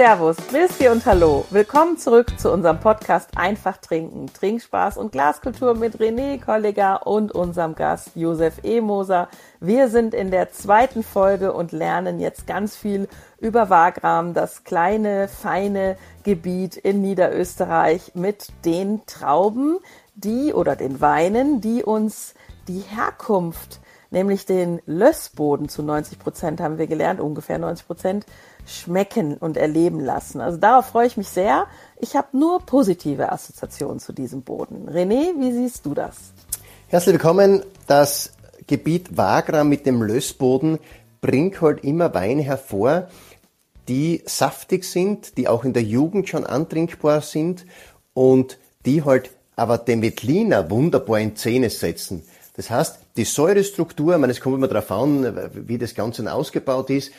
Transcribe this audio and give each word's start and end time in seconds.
Servus, 0.00 0.38
Grüß 0.48 0.90
und 0.90 1.04
Hallo. 1.04 1.44
Willkommen 1.50 1.98
zurück 1.98 2.40
zu 2.40 2.50
unserem 2.50 2.80
Podcast 2.80 3.36
Einfach 3.36 3.76
Trinken, 3.76 4.32
Trinkspaß 4.32 4.96
und 4.96 5.12
Glaskultur 5.12 5.74
mit 5.74 5.98
René 5.98 6.42
Kolleger 6.42 7.06
und 7.06 7.32
unserem 7.32 7.74
Gast 7.74 8.12
Josef 8.14 8.64
E. 8.64 8.80
Moser. 8.80 9.28
Wir 9.60 9.90
sind 9.90 10.14
in 10.14 10.30
der 10.30 10.52
zweiten 10.52 11.02
Folge 11.02 11.52
und 11.52 11.72
lernen 11.72 12.18
jetzt 12.18 12.46
ganz 12.46 12.76
viel 12.76 13.08
über 13.40 13.68
Wagram, 13.68 14.32
das 14.32 14.64
kleine, 14.64 15.28
feine 15.28 15.98
Gebiet 16.22 16.78
in 16.78 17.02
Niederösterreich 17.02 18.12
mit 18.14 18.46
den 18.64 19.04
Trauben, 19.04 19.80
die 20.14 20.54
oder 20.54 20.76
den 20.76 21.02
Weinen, 21.02 21.60
die 21.60 21.84
uns 21.84 22.32
die 22.68 22.80
Herkunft 22.88 23.80
nämlich 24.10 24.44
den 24.44 24.80
Lössboden 24.86 25.68
zu 25.68 25.82
90 25.82 26.18
Prozent, 26.18 26.60
haben 26.60 26.78
wir 26.78 26.86
gelernt, 26.86 27.20
ungefähr 27.20 27.58
90 27.58 27.86
Prozent, 27.86 28.26
schmecken 28.70 29.36
und 29.36 29.56
erleben 29.56 30.00
lassen. 30.00 30.40
Also 30.40 30.58
darauf 30.58 30.86
freue 30.86 31.06
ich 31.06 31.16
mich 31.16 31.28
sehr. 31.28 31.66
Ich 31.98 32.16
habe 32.16 32.36
nur 32.36 32.60
positive 32.60 33.32
Assoziationen 33.32 33.98
zu 33.98 34.12
diesem 34.12 34.42
Boden. 34.42 34.88
René, 34.88 35.32
wie 35.38 35.52
siehst 35.52 35.84
du 35.86 35.94
das? 35.94 36.16
Herzlich 36.88 37.14
willkommen. 37.14 37.62
Das 37.86 38.32
Gebiet 38.66 39.16
Wagram 39.16 39.68
mit 39.68 39.86
dem 39.86 40.02
Lössboden 40.02 40.78
bringt 41.20 41.60
halt 41.60 41.84
immer 41.84 42.14
Weine 42.14 42.42
hervor, 42.42 43.08
die 43.88 44.22
saftig 44.26 44.84
sind, 44.84 45.36
die 45.36 45.48
auch 45.48 45.64
in 45.64 45.72
der 45.72 45.82
Jugend 45.82 46.28
schon 46.28 46.46
antrinkbar 46.46 47.20
sind 47.20 47.66
und 48.14 48.58
die 48.86 49.04
halt 49.04 49.30
aber 49.56 49.78
den 49.78 50.00
Veltliner 50.00 50.70
wunderbar 50.70 51.18
in 51.18 51.36
Szene 51.36 51.68
setzen. 51.68 52.22
Das 52.56 52.70
heißt, 52.70 52.98
die 53.16 53.24
Säurestruktur, 53.24 54.14
ich 54.14 54.20
meine, 54.20 54.32
es 54.32 54.40
kommt 54.40 54.56
immer 54.56 54.68
darauf 54.68 54.90
an, 54.90 55.50
wie 55.54 55.78
das 55.78 55.94
Ganze 55.94 56.32
ausgebaut 56.32 56.90
ist, 56.90 57.12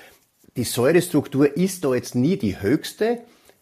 die 0.58 0.64
Säurestruktur 0.64 1.56
ist 1.56 1.84
da 1.84 1.94
jetzt 1.94 2.16
nie 2.16 2.38
die 2.38 2.62
höchste. 2.62 3.20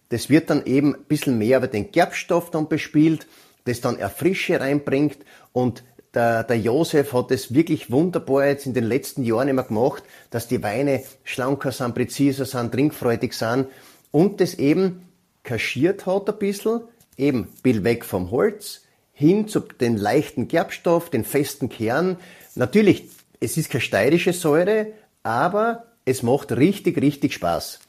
Das 0.10 0.30
wird 0.30 0.50
dann 0.50 0.66
eben 0.66 0.96
ein 0.96 1.04
bisschen 1.04 1.38
mehr 1.38 1.58
über 1.58 1.68
den 1.68 1.92
Gerbstoff 1.92 2.50
dann 2.50 2.68
bespielt, 2.68 3.28
das 3.66 3.82
dann 3.82 4.00
Erfrische 4.00 4.60
reinbringt 4.60 5.20
und 5.54 5.84
der, 6.16 6.44
der 6.44 6.58
Josef 6.58 7.14
hat 7.14 7.30
es 7.30 7.54
wirklich 7.54 7.92
wunderbar 7.92 8.48
jetzt 8.48 8.66
in 8.66 8.74
den 8.74 8.86
letzten 8.86 9.24
Jahren 9.24 9.48
immer 9.48 9.64
gemacht, 9.64 10.02
dass 10.32 10.48
die 10.48 10.64
Weine 10.64 11.04
schlanker 11.24 11.72
sind, 11.72 11.94
präziser 11.94 12.46
sind, 12.46 12.72
trinkfreudig 12.72 13.34
sind 13.34 13.68
und 14.10 14.42
das 14.42 14.56
eben 14.56 15.08
kaschiert 15.44 16.08
hat 16.08 16.28
ein 16.28 16.40
bisschen, 16.40 16.82
eben 17.18 17.48
bisschen 17.62 17.84
weg 17.84 18.06
vom 18.06 18.32
Holz, 18.32 18.82
hin 19.14 19.48
zu 19.48 19.60
den 19.60 19.98
leichten 19.98 20.48
Gerbstoff, 20.48 21.12
den 21.12 21.24
festen 21.24 21.70
Kern. 21.70 22.18
Natürlich, 22.56 23.10
es 23.40 23.58
ist 23.58 23.70
keine 23.70 23.82
steirische 23.82 24.34
Säure, 24.34 24.88
aber 25.22 25.89
es 26.10 26.24
macht 26.24 26.52
richtig, 26.52 27.00
richtig 27.00 27.34
Spaß. 27.36 27.80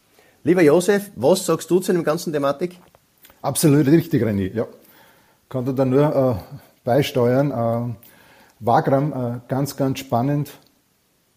Lieber 0.44 0.62
Josef, 0.62 1.10
was 1.16 1.46
sagst 1.46 1.70
du 1.70 1.80
zu 1.80 1.92
dem 1.92 2.04
ganzen 2.04 2.32
Thematik? 2.34 2.78
Absolut 3.40 3.86
richtig, 3.86 4.22
René. 4.22 4.54
Ja. 4.54 4.66
Kann 5.48 5.64
du 5.64 5.72
da 5.72 5.86
nur 5.86 6.14
äh, 6.14 6.54
beisteuern. 6.84 7.50
Äh, 7.50 7.94
Wagram, 8.60 9.12
äh, 9.12 9.40
ganz, 9.48 9.76
ganz 9.76 10.00
spannend 10.00 10.50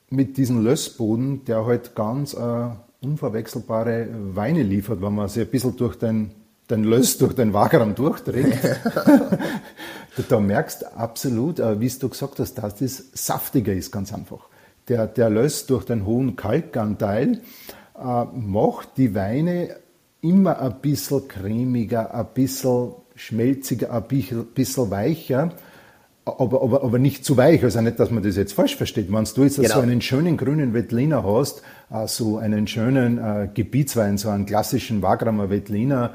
mit 0.10 0.36
diesem 0.36 0.62
Lössboden, 0.62 1.46
der 1.46 1.66
halt 1.66 1.96
ganz 1.96 2.34
äh, 2.34 2.70
unverwechselbare 3.02 4.10
Weine 4.34 4.62
liefert, 4.62 5.02
wenn 5.02 5.16
man 5.16 5.30
sich 5.30 5.44
ein 5.44 5.50
bisschen 5.50 5.78
durch 5.78 5.96
den, 5.96 6.32
den 6.70 6.84
Löss, 6.84 7.18
durch 7.18 7.34
den 7.34 7.54
Wagram 7.54 7.96
durchträgt. 7.96 8.60
da 10.30 10.40
merkst 10.40 10.82
du 10.82 10.98
absolut, 10.98 11.60
äh, 11.60 11.80
wie 11.80 11.88
du 11.88 12.10
gesagt 12.10 12.40
hast, 12.40 12.56
dass 12.56 12.76
das 12.76 13.04
saftiger 13.14 13.74
ist, 13.74 13.90
ganz 13.90 14.14
einfach 14.14 14.50
der, 14.88 15.08
der 15.08 15.30
Löss 15.30 15.66
durch 15.66 15.86
den 15.86 16.06
hohen 16.06 16.36
Kalkanteil 16.36 17.42
äh, 17.98 18.26
macht 18.34 18.98
die 18.98 19.16
Weine 19.16 19.78
immer 20.22 20.60
ein 20.60 20.80
bisschen 20.82 21.28
cremiger, 21.28 22.14
ein 22.14 22.28
bisschen 22.34 22.94
schmelziger, 23.16 23.92
ein 23.92 24.04
bisschen 24.54 24.90
weicher, 24.90 25.52
aber, 26.26 26.62
aber, 26.62 26.84
aber 26.84 27.00
nicht 27.00 27.26
zu 27.26 27.36
weich. 27.36 27.64
Also 27.64 27.82
nicht, 27.82 28.00
dass 28.00 28.10
man 28.10 28.24
das 28.24 28.38
jetzt 28.38 28.54
falsch 28.54 28.78
versteht. 28.78 29.12
Wenn 29.12 29.26
du 29.26 29.44
jetzt 29.44 29.58
genau. 29.58 29.74
so 29.74 29.80
einen 29.82 30.02
schönen 30.02 30.38
grünen 30.38 30.74
Wettliner 30.74 31.24
hast, 31.24 31.62
äh, 31.92 32.08
so 32.08 32.38
einen 32.38 32.68
schönen 32.68 33.18
äh, 33.18 33.50
Gebietswein, 33.54 34.18
so 34.18 34.30
einen 34.30 34.46
klassischen 34.46 35.02
Wagramer 35.02 35.50
Wettliner, 35.50 36.12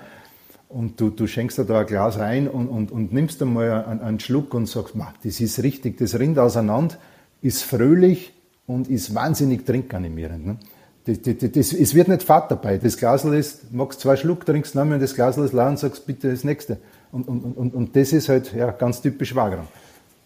und 0.68 1.00
du, 1.00 1.08
du 1.08 1.26
schenkst 1.26 1.58
dir 1.58 1.64
da 1.64 1.80
ein 1.80 1.86
Glas 1.86 2.18
rein 2.18 2.46
und, 2.46 2.68
und, 2.68 2.92
und 2.92 3.12
nimmst 3.12 3.40
einmal 3.40 3.84
einen, 3.84 4.00
einen 4.00 4.20
Schluck 4.20 4.52
und 4.52 4.66
sagst, 4.66 4.94
das 5.24 5.40
ist 5.40 5.62
richtig, 5.62 5.96
das 5.96 6.18
rinnt 6.18 6.38
auseinander, 6.38 6.96
ist 7.40 7.62
fröhlich, 7.62 8.34
und 8.68 8.88
ist 8.88 9.12
wahnsinnig 9.14 9.66
trinkanimierend. 9.66 10.46
Ne? 10.46 10.56
Das, 11.06 11.22
das, 11.22 11.50
das, 11.50 11.72
es 11.72 11.94
wird 11.94 12.08
nicht 12.08 12.22
fad 12.22 12.50
dabei. 12.50 12.78
Das 12.78 12.96
Glasl 12.96 13.34
ist, 13.34 13.72
magst 13.72 14.00
zwei 14.00 14.14
Schluck, 14.14 14.46
trinkst 14.46 14.74
nochmal 14.76 15.00
das 15.00 15.14
Glasl 15.14 15.44
ist 15.44 15.54
leer 15.54 15.68
und 15.68 15.78
sagst 15.78 16.06
bitte 16.06 16.30
das 16.30 16.44
nächste. 16.44 16.76
Und, 17.10 17.26
und, 17.26 17.56
und, 17.56 17.74
und 17.74 17.96
das 17.96 18.12
ist 18.12 18.28
halt 18.28 18.52
ja, 18.54 18.70
ganz 18.70 19.00
typisch 19.00 19.34
Wagram. 19.34 19.66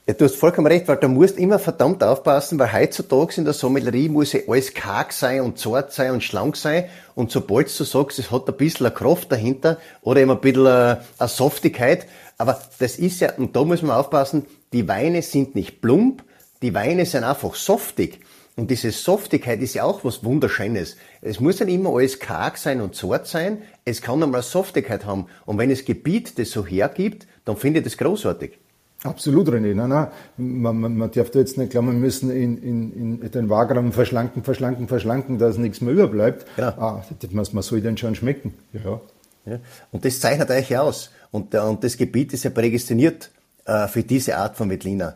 Ja, 0.08 0.14
du 0.14 0.24
hast 0.24 0.34
vollkommen 0.34 0.66
recht, 0.66 0.88
weil 0.88 0.96
du 0.96 1.06
musst 1.06 1.38
immer 1.38 1.60
verdammt 1.60 2.02
aufpassen, 2.02 2.58
weil 2.58 2.72
heutzutage 2.72 3.34
in 3.36 3.44
der 3.44 3.54
Sommelerie 3.54 4.08
muss 4.08 4.32
ja 4.32 4.40
alles 4.48 4.74
karg 4.74 5.12
sein 5.12 5.42
und 5.42 5.60
zart 5.60 5.92
sein 5.92 6.10
und 6.10 6.24
schlank 6.24 6.56
sein. 6.56 6.86
Und 7.14 7.30
sobald 7.30 7.68
du 7.78 7.84
sagst, 7.84 8.18
es 8.18 8.32
hat 8.32 8.48
ein 8.48 8.56
bisschen 8.56 8.86
eine 8.86 8.94
Kraft 8.96 9.30
dahinter 9.30 9.78
oder 10.00 10.20
eben 10.20 10.32
ein 10.32 10.40
bisschen 10.40 10.66
eine 10.66 11.28
Softigkeit, 11.28 12.08
aber 12.36 12.60
das 12.80 12.96
ist 12.96 13.20
ja, 13.20 13.32
und 13.36 13.54
da 13.54 13.62
muss 13.62 13.82
man 13.82 13.96
aufpassen, 13.96 14.46
die 14.72 14.88
Weine 14.88 15.22
sind 15.22 15.54
nicht 15.54 15.80
plump, 15.80 16.24
die 16.62 16.74
Weine 16.74 17.04
sind 17.06 17.24
einfach 17.24 17.54
softig. 17.54 18.20
Und 18.54 18.70
diese 18.70 18.90
Softigkeit 18.90 19.60
ist 19.62 19.74
ja 19.74 19.84
auch 19.84 20.04
was 20.04 20.24
Wunderschönes. 20.24 20.96
Es 21.22 21.40
muss 21.40 21.60
nicht 21.60 21.74
immer 21.74 21.94
alles 21.94 22.18
karg 22.18 22.58
sein 22.58 22.82
und 22.82 22.94
zart 22.94 23.26
sein. 23.26 23.62
Es 23.84 24.02
kann 24.02 24.22
einmal 24.22 24.42
Softigkeit 24.42 25.06
haben. 25.06 25.26
Und 25.46 25.58
wenn 25.58 25.70
das 25.70 25.84
Gebiet 25.84 26.38
das 26.38 26.50
so 26.50 26.66
hergibt, 26.66 27.26
dann 27.46 27.56
finde 27.56 27.80
ich 27.80 27.84
das 27.84 27.96
großartig. 27.96 28.58
Absolut, 29.04 29.48
René. 29.48 29.74
Nein, 29.74 29.88
nein. 29.88 30.08
Man, 30.36 30.78
man, 30.78 30.96
man 30.96 31.10
darf 31.10 31.30
da 31.30 31.38
jetzt 31.38 31.58
nicht 31.58 31.70
glauben, 31.70 31.88
wir 31.88 31.94
müssen 31.94 32.30
in, 32.30 32.62
in, 32.62 33.22
in 33.22 33.30
den 33.30 33.48
Wagram 33.48 33.90
verschlanken, 33.90 34.44
verschlanken, 34.44 34.86
verschlanken, 34.86 35.38
dass 35.38 35.56
nichts 35.56 35.80
mehr 35.80 35.94
überbleibt. 35.94 36.46
Ja. 36.56 36.68
Ah, 36.78 37.04
das, 37.20 37.52
man 37.52 37.62
soll 37.62 37.80
den 37.80 37.96
schon 37.96 38.14
schmecken. 38.14 38.54
Ja. 38.72 39.00
ja. 39.46 39.58
Und 39.90 40.04
das 40.04 40.20
zeichnet 40.20 40.50
euch 40.50 40.76
aus. 40.76 41.10
Und, 41.30 41.54
und 41.54 41.82
das 41.82 41.96
Gebiet 41.96 42.32
ist 42.34 42.44
ja 42.44 42.50
prädestiniert 42.50 43.30
äh, 43.64 43.88
für 43.88 44.02
diese 44.02 44.36
Art 44.36 44.56
von 44.56 44.70
Veltliner 44.70 45.14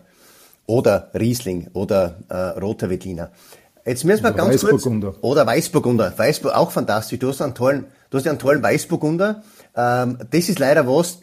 oder 0.67 1.11
Riesling 1.15 1.69
oder 1.73 2.17
äh, 2.29 2.59
roter 2.59 2.91
Veltliner. 2.91 3.31
Jetzt 3.85 4.05
müssen 4.05 4.25
wir 4.25 4.31
oder 4.31 4.39
ganz 4.39 4.55
Weißburgunder. 4.65 5.13
kurz 5.13 5.25
oder 5.25 5.47
Weißburgunder, 5.47 6.13
Weißburg 6.17 6.55
auch 6.55 6.71
fantastisch. 6.73 7.19
Du 7.21 7.29
hast 7.29 7.41
einen 7.41 7.55
tollen, 7.55 7.87
du 8.11 8.19
hast 8.19 8.27
einen 8.27 8.39
tollen 8.39 8.63
Weißburgunder. 8.63 9.43
Ähm, 9.77 10.19
das 10.31 10.49
ist 10.49 10.59
leider 10.59 10.87
was. 10.89 11.21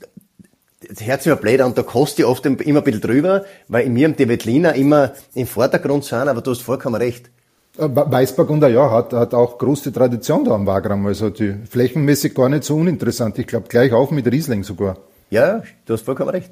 Das 0.89 1.05
hört 1.05 1.21
sich 1.21 1.29
ja 1.29 1.35
blöd 1.35 1.61
und 1.61 1.77
da 1.77 1.83
kostet 1.83 2.19
ich 2.19 2.25
oft 2.25 2.45
immer 2.45 2.79
ein 2.79 2.83
bisschen 2.83 3.01
drüber, 3.01 3.45
weil 3.69 3.85
in 3.85 3.93
mir 3.93 4.09
die 4.09 4.27
Veltliner 4.27 4.75
immer 4.75 5.13
im 5.33 5.47
Vordergrund 5.47 6.03
sind, 6.03 6.27
aber 6.27 6.41
du 6.41 6.51
hast 6.51 6.61
vollkommen 6.61 6.95
recht. 6.95 7.29
Äh, 7.77 7.87
Weißburgunder, 7.89 8.67
ja, 8.67 8.91
hat, 8.91 9.13
hat 9.13 9.33
auch 9.33 9.57
große 9.57 9.91
Tradition 9.91 10.45
da 10.45 10.51
am 10.51 10.67
Wagram, 10.67 11.05
also 11.05 11.29
die 11.29 11.55
flächenmäßig 11.69 12.35
gar 12.35 12.49
nicht 12.49 12.65
so 12.65 12.75
uninteressant. 12.75 13.39
Ich 13.39 13.47
glaube, 13.47 13.67
gleich 13.67 13.93
auf 13.93 14.11
mit 14.11 14.29
Riesling 14.29 14.63
sogar. 14.63 14.97
Ja, 15.29 15.63
du 15.85 15.93
hast 15.93 16.03
vollkommen 16.03 16.29
recht. 16.29 16.51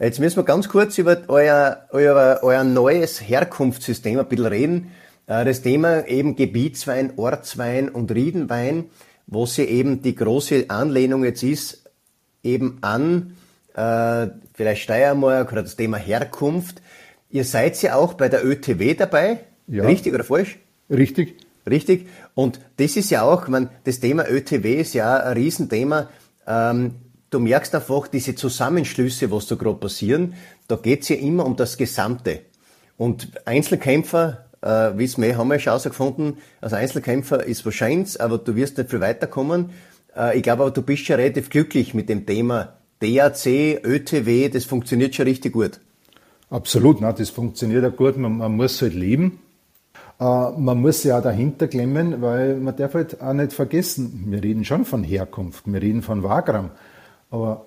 Jetzt 0.00 0.18
müssen 0.18 0.38
wir 0.38 0.44
ganz 0.44 0.70
kurz 0.70 0.96
über 0.96 1.18
euer, 1.28 1.84
euer, 1.90 2.38
euer 2.40 2.64
neues 2.64 3.20
Herkunftssystem 3.20 4.18
ein 4.18 4.26
bisschen 4.26 4.46
reden. 4.46 4.90
Äh, 5.26 5.44
das 5.44 5.60
Thema 5.60 6.08
eben 6.08 6.36
Gebietswein, 6.36 7.12
Ortswein 7.16 7.90
und 7.90 8.10
Riedenwein, 8.10 8.86
wo 9.26 9.44
sie 9.44 9.64
eben 9.64 10.00
die 10.00 10.14
große 10.14 10.64
Anlehnung 10.68 11.22
jetzt 11.22 11.42
ist, 11.42 11.84
eben 12.42 12.78
an 12.80 13.36
äh, 13.74 14.28
vielleicht 14.54 14.84
Steiermark 14.84 15.52
oder 15.52 15.64
das 15.64 15.76
Thema 15.76 15.98
Herkunft. 15.98 16.80
Ihr 17.28 17.44
seid 17.44 17.80
ja 17.82 17.96
auch 17.96 18.14
bei 18.14 18.30
der 18.30 18.42
ÖTW 18.42 18.94
dabei, 18.94 19.40
ja. 19.66 19.84
richtig 19.84 20.14
oder 20.14 20.24
falsch? 20.24 20.58
Richtig. 20.88 21.36
Richtig. 21.68 22.08
Und 22.34 22.58
das 22.78 22.96
ist 22.96 23.10
ja 23.10 23.20
auch, 23.20 23.48
man, 23.48 23.68
das 23.84 24.00
Thema 24.00 24.26
ÖTW 24.26 24.80
ist 24.80 24.94
ja 24.94 25.18
ein 25.18 25.34
Riesenthema. 25.34 26.08
Ähm, 26.46 26.94
du 27.30 27.38
merkst 27.38 27.74
einfach 27.74 28.08
diese 28.08 28.34
Zusammenschlüsse, 28.34 29.30
was 29.30 29.46
da 29.46 29.54
gerade 29.54 29.78
passieren, 29.78 30.34
da 30.68 30.76
geht's 30.76 31.08
ja 31.08 31.16
immer 31.16 31.46
um 31.46 31.56
das 31.56 31.76
Gesamte. 31.76 32.40
Und 32.96 33.30
Einzelkämpfer, 33.46 34.44
äh, 34.60 34.90
wissen 34.96 35.22
wir, 35.22 35.38
haben 35.38 35.48
wir 35.48 35.58
schon 35.58 35.80
gefunden, 35.82 36.38
als 36.60 36.72
Einzelkämpfer 36.72 37.44
ist 37.44 37.64
wahrscheinlich, 37.64 38.20
aber 38.20 38.38
du 38.38 38.54
wirst 38.56 38.76
nicht 38.76 38.90
viel 38.90 39.00
weiterkommen. 39.00 39.70
Äh, 40.16 40.36
ich 40.36 40.42
glaube 40.42 40.64
aber, 40.64 40.70
du 40.70 40.82
bist 40.82 41.06
schon 41.06 41.16
relativ 41.16 41.48
glücklich 41.50 41.94
mit 41.94 42.08
dem 42.08 42.26
Thema 42.26 42.74
DAC, 43.00 43.46
ÖTW, 43.82 44.50
das 44.50 44.64
funktioniert 44.64 45.14
schon 45.14 45.26
richtig 45.26 45.54
gut. 45.54 45.80
Absolut, 46.50 47.00
ne, 47.00 47.14
das 47.16 47.30
funktioniert 47.30 47.84
auch 47.84 47.96
gut, 47.96 48.18
man, 48.18 48.36
man 48.36 48.54
muss 48.54 48.82
halt 48.82 48.94
leben. 48.94 49.38
Äh, 50.18 50.24
man 50.24 50.78
muss 50.80 51.04
ja 51.04 51.18
auch 51.18 51.22
dahinter 51.22 51.68
klemmen, 51.68 52.20
weil 52.20 52.56
man 52.56 52.76
darf 52.76 52.94
halt 52.94 53.22
auch 53.22 53.32
nicht 53.32 53.52
vergessen, 53.52 54.24
wir 54.26 54.42
reden 54.42 54.64
schon 54.64 54.84
von 54.84 55.04
Herkunft, 55.04 55.62
wir 55.66 55.80
reden 55.80 56.02
von 56.02 56.22
Wagram. 56.22 56.70
Aber 57.30 57.66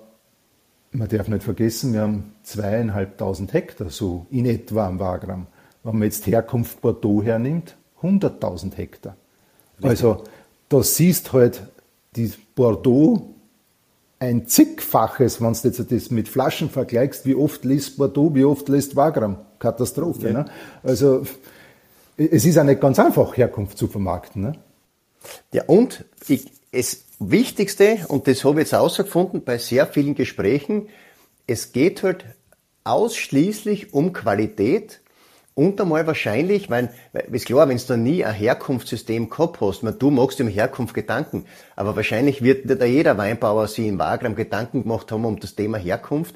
man 0.92 1.08
darf 1.08 1.28
nicht 1.28 1.42
vergessen, 1.42 1.92
wir 1.92 2.02
haben 2.02 2.34
zweieinhalbtausend 2.42 3.52
Hektar 3.52 3.90
so 3.90 4.26
in 4.30 4.46
etwa 4.46 4.86
am 4.86 4.98
Wagram. 4.98 5.46
Wenn 5.82 5.98
man 5.98 6.02
jetzt 6.02 6.26
Herkunft 6.26 6.80
Bordeaux 6.80 7.22
hernimmt, 7.22 7.76
100.000 8.02 8.74
Hektar. 8.76 9.16
Richtig. 9.78 9.90
Also 9.90 10.24
da 10.68 10.82
siehst 10.82 11.32
halt, 11.32 11.62
die 12.16 12.32
Bordeaux 12.54 13.34
ein 14.20 14.46
zigfaches, 14.46 15.40
wenn 15.40 15.52
du 15.52 15.58
jetzt 15.68 15.92
das 15.92 16.10
mit 16.10 16.28
Flaschen 16.28 16.70
vergleichst, 16.70 17.26
wie 17.26 17.34
oft 17.34 17.64
lässt 17.64 17.96
Bordeaux, 17.96 18.34
wie 18.34 18.44
oft 18.44 18.68
lässt 18.68 18.96
Wagram. 18.96 19.36
Katastrophe. 19.58 20.28
Ja. 20.28 20.32
Ne? 20.32 20.44
Also 20.82 21.24
es 22.16 22.44
ist 22.44 22.54
ja 22.54 22.64
nicht 22.64 22.80
ganz 22.80 22.98
einfach, 22.98 23.36
Herkunft 23.36 23.76
zu 23.76 23.88
vermarkten. 23.88 24.42
Ne? 24.42 24.52
Ja, 25.52 25.64
und 25.66 26.04
ich, 26.28 26.50
das 26.70 27.03
Wichtigste, 27.18 27.98
und 28.08 28.26
das 28.26 28.44
habe 28.44 28.60
ich 28.60 28.64
jetzt 28.64 28.72
herausgefunden 28.72 29.44
bei 29.44 29.58
sehr 29.58 29.86
vielen 29.86 30.14
Gesprächen, 30.14 30.88
es 31.46 31.72
geht 31.72 32.02
halt 32.02 32.24
ausschließlich 32.84 33.94
um 33.94 34.12
Qualität 34.12 35.00
und 35.54 35.80
einmal 35.80 36.06
wahrscheinlich, 36.08 36.68
weil, 36.68 36.92
ist 37.30 37.46
klar, 37.46 37.68
wenn 37.68 37.78
du 37.78 37.96
nie 37.96 38.24
ein 38.24 38.34
Herkunftssystem 38.34 39.30
gehabt 39.30 39.60
hast, 39.60 39.84
man, 39.84 39.98
du 39.98 40.10
magst 40.10 40.40
im 40.40 40.48
Herkunft 40.48 40.94
Gedanken, 40.94 41.46
aber 41.76 41.94
wahrscheinlich 41.94 42.42
wird 42.42 42.68
nicht 42.68 42.82
jeder 42.82 43.16
Weinbauer 43.16 43.68
sich 43.68 43.86
in 43.86 43.98
Wagram 43.98 44.34
Gedanken 44.34 44.82
gemacht 44.82 45.12
haben 45.12 45.24
um 45.24 45.38
das 45.38 45.54
Thema 45.54 45.78
Herkunft. 45.78 46.34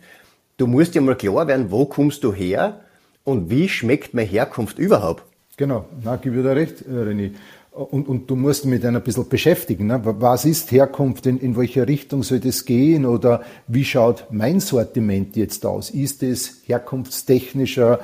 Du 0.56 0.68
musst 0.68 0.94
dir 0.94 1.00
mal 1.00 1.16
klar 1.16 1.48
werden, 1.48 1.72
wo 1.72 1.86
kommst 1.86 2.22
du 2.22 2.32
her 2.32 2.80
und 3.24 3.50
wie 3.50 3.68
schmeckt 3.68 4.14
meine 4.14 4.28
Herkunft 4.28 4.78
überhaupt? 4.78 5.24
Genau, 5.56 5.86
na, 6.04 6.14
ich 6.14 6.22
dir 6.22 6.54
recht, 6.54 6.82
äh, 6.82 6.90
René. 6.90 7.32
Und, 7.78 8.08
und 8.08 8.28
du 8.28 8.34
musst 8.34 8.64
mit 8.64 8.84
einer 8.84 8.98
ein 8.98 9.04
bisschen 9.04 9.28
beschäftigen. 9.28 9.86
Ne? 9.86 10.00
Was 10.02 10.44
ist 10.44 10.72
Herkunft? 10.72 11.26
In, 11.26 11.38
in 11.38 11.56
welche 11.56 11.86
Richtung 11.86 12.24
soll 12.24 12.40
das 12.40 12.64
gehen? 12.64 13.06
Oder 13.06 13.42
wie 13.68 13.84
schaut 13.84 14.26
mein 14.30 14.58
Sortiment 14.58 15.36
jetzt 15.36 15.64
aus? 15.64 15.90
Ist 15.90 16.24
es 16.24 16.62
herkunftstechnischer 16.66 18.00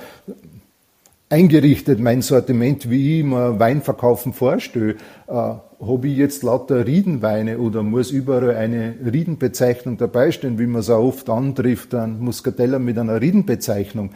eingerichtet, 1.29 1.99
mein 1.99 2.23
Sortiment, 2.23 2.88
wie 2.88 3.19
ich 3.19 3.25
mir 3.25 3.59
Weinverkaufen 3.59 4.32
vorstelle? 4.32 4.94
Äh, 5.26 5.32
Habe 5.32 6.06
ich 6.09 6.19
jetzt 6.19 6.44
lauter 6.44 6.87
Riedenweine 6.87 7.59
oder 7.59 7.82
muss 7.82 8.12
überall 8.12 8.55
eine 8.55 8.94
Riedenbezeichnung 9.05 9.97
dabei 9.97 10.31
stehen, 10.31 10.61
wie 10.61 10.67
man 10.67 10.82
es 10.82 10.91
auch 10.91 11.03
oft 11.03 11.29
antrifft, 11.29 11.97
ein 11.97 12.20
Muscatella 12.20 12.79
mit 12.79 12.97
einer 12.97 13.20
Riedenbezeichnung? 13.20 14.11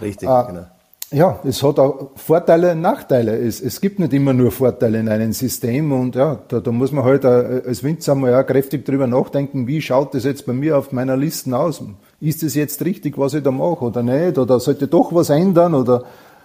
Richtig, 0.00 0.26
äh, 0.26 0.44
genau 0.46 0.71
ja, 1.12 1.38
es 1.44 1.62
hat 1.62 1.78
auch 1.78 2.10
Vorteile 2.16 2.72
und 2.72 2.80
Nachteile. 2.80 3.36
Es, 3.36 3.60
es 3.60 3.80
gibt 3.80 3.98
nicht 3.98 4.12
immer 4.12 4.32
nur 4.32 4.50
Vorteile 4.50 4.98
in 4.98 5.08
einem 5.08 5.32
System 5.32 5.92
und 5.92 6.14
ja, 6.14 6.38
da, 6.48 6.60
da 6.60 6.72
muss 6.72 6.92
man 6.92 7.04
halt 7.04 7.24
äh, 7.24 7.62
als 7.66 7.82
Winzer 7.82 8.14
mal 8.14 8.30
ja 8.30 8.42
kräftig 8.42 8.84
drüber 8.84 9.06
nachdenken, 9.06 9.66
wie 9.66 9.80
schaut 9.80 10.14
das 10.14 10.24
jetzt 10.24 10.46
bei 10.46 10.52
mir 10.52 10.78
auf 10.78 10.92
meiner 10.92 11.16
Liste 11.16 11.56
aus? 11.56 11.82
Ist 12.20 12.42
es 12.42 12.54
jetzt 12.54 12.84
richtig, 12.84 13.18
was 13.18 13.34
ich 13.34 13.42
da 13.42 13.50
mache 13.50 13.84
oder 13.84 14.02
nicht? 14.02 14.38
Oder 14.38 14.58
sollte 14.60 14.86
doch 14.88 15.14
was 15.14 15.30
ändern 15.30 15.74
oder 15.74 16.04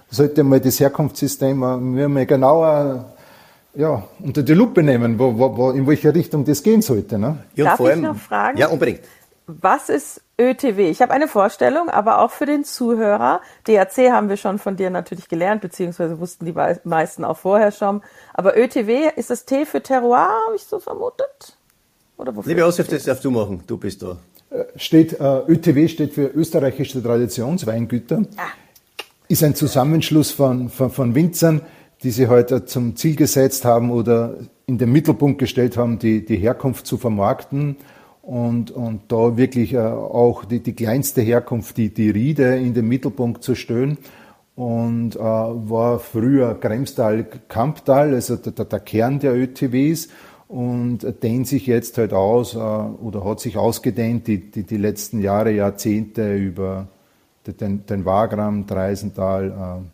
sollte 0.10 0.44
mal 0.44 0.60
das 0.60 0.80
Herkunftssystem 0.80 1.58
mir 1.94 2.10
mal 2.10 2.26
genauer 2.26 3.06
ja, 3.78 4.04
unter 4.20 4.42
die 4.42 4.54
Lupe 4.54 4.82
nehmen, 4.82 5.20
wo, 5.20 5.38
wo, 5.38 5.56
wo, 5.56 5.72
in 5.72 5.86
welche 5.86 6.14
Richtung 6.14 6.44
das 6.44 6.64
gehen 6.64 6.82
sollte. 6.82 7.20
Ne? 7.20 7.38
Ja, 7.56 7.66
Darf 7.66 7.82
allem, 7.82 8.00
ich 8.00 8.06
noch 8.06 8.16
fragen? 8.16 8.58
Ja, 8.58 8.68
unbedingt. 8.70 9.02
Was 9.50 9.88
ist 9.88 10.22
ÖTW? 10.38 10.90
Ich 10.90 11.02
habe 11.02 11.14
eine 11.14 11.30
Vorstellung, 11.30 11.90
aber 11.90 12.20
auch 12.20 12.32
für 12.32 12.46
den 12.46 12.66
Zuhörer. 12.66 13.40
DAC 13.64 14.12
haben 14.12 14.28
wir 14.28 14.36
schon 14.36 14.60
von 14.60 14.76
dir 14.76 14.90
natürlich 14.90 15.30
gelernt, 15.30 15.62
beziehungsweise 15.62 16.20
wussten 16.20 16.46
die 16.46 16.54
meisten 16.84 17.24
auch 17.24 17.38
vorher 17.38 17.72
schon. 17.72 18.02
Aber 18.34 18.58
ÖTW, 18.58 19.10
ist 19.16 19.30
das 19.30 19.46
T 19.46 19.66
für 19.66 19.82
Terroir, 19.82 20.28
habe 20.48 20.58
ich 20.58 20.64
so 20.64 20.80
vermutet? 20.80 21.58
Oder 22.18 22.36
wofür? 22.36 22.50
Liebe 22.50 22.60
Josef, 22.60 22.90
das 22.90 23.04
darfst 23.04 23.24
du 23.24 23.32
machen. 23.32 23.64
Du 23.66 23.78
bist 23.78 24.04
da. 24.04 24.18
Äh, 24.50 24.66
steht, 24.76 25.18
äh, 25.18 25.40
ÖTW 25.48 25.88
steht 25.88 26.14
für 26.14 26.28
österreichische 26.28 27.02
Traditionsweingüter. 27.02 28.24
Ah. 28.36 28.50
Ist 29.30 29.44
ein 29.44 29.56
Zusammenschluss 29.56 30.30
von, 30.30 30.68
von, 30.68 30.90
von 30.90 31.16
Winzern, 31.16 31.62
die 32.04 32.12
sich 32.12 32.28
heute 32.28 32.66
zum 32.66 32.98
Ziel 32.98 33.16
gesetzt 33.16 33.64
haben 33.64 33.92
oder 33.92 34.36
in 34.66 34.78
den 34.78 34.92
Mittelpunkt 34.92 35.40
gestellt 35.40 35.78
haben, 35.78 36.00
die, 36.00 36.26
die 36.26 36.36
Herkunft 36.36 36.86
zu 36.86 36.98
vermarkten 36.98 37.78
und, 38.28 38.72
und 38.72 39.04
da 39.08 39.38
wirklich 39.38 39.74
äh, 39.74 39.78
auch 39.78 40.44
die, 40.44 40.60
die 40.60 40.74
kleinste 40.74 41.22
Herkunft, 41.22 41.78
die, 41.78 41.94
die 41.94 42.10
Riede 42.10 42.58
in 42.58 42.74
den 42.74 42.86
Mittelpunkt 42.86 43.42
zu 43.42 43.56
stellen. 43.56 43.98
Und 44.54 45.16
äh, 45.16 45.20
war 45.20 46.00
früher 46.00 46.60
Kremstal-Kamptal, 46.60 48.14
also 48.14 48.36
der, 48.36 48.66
der, 48.66 48.80
Kern 48.82 49.20
der 49.20 49.34
ÖTWs 49.34 50.10
und 50.50 51.06
dehnt 51.24 51.48
sich 51.48 51.68
jetzt 51.68 51.98
halt 51.98 52.12
aus 52.12 52.56
äh, 52.56 52.58
oder 52.58 53.24
hat 53.24 53.40
sich 53.40 53.56
ausgedehnt 53.56 54.28
die, 54.28 54.52
die, 54.52 54.64
die 54.64 54.78
letzten 54.78 55.22
Jahre, 55.22 55.52
Jahrzehnte 55.52 56.36
über 56.36 56.90
den, 57.46 57.86
den 57.86 58.04
Wagram, 58.04 58.66
Dreisental, 58.66 59.52
äh, 59.84 59.88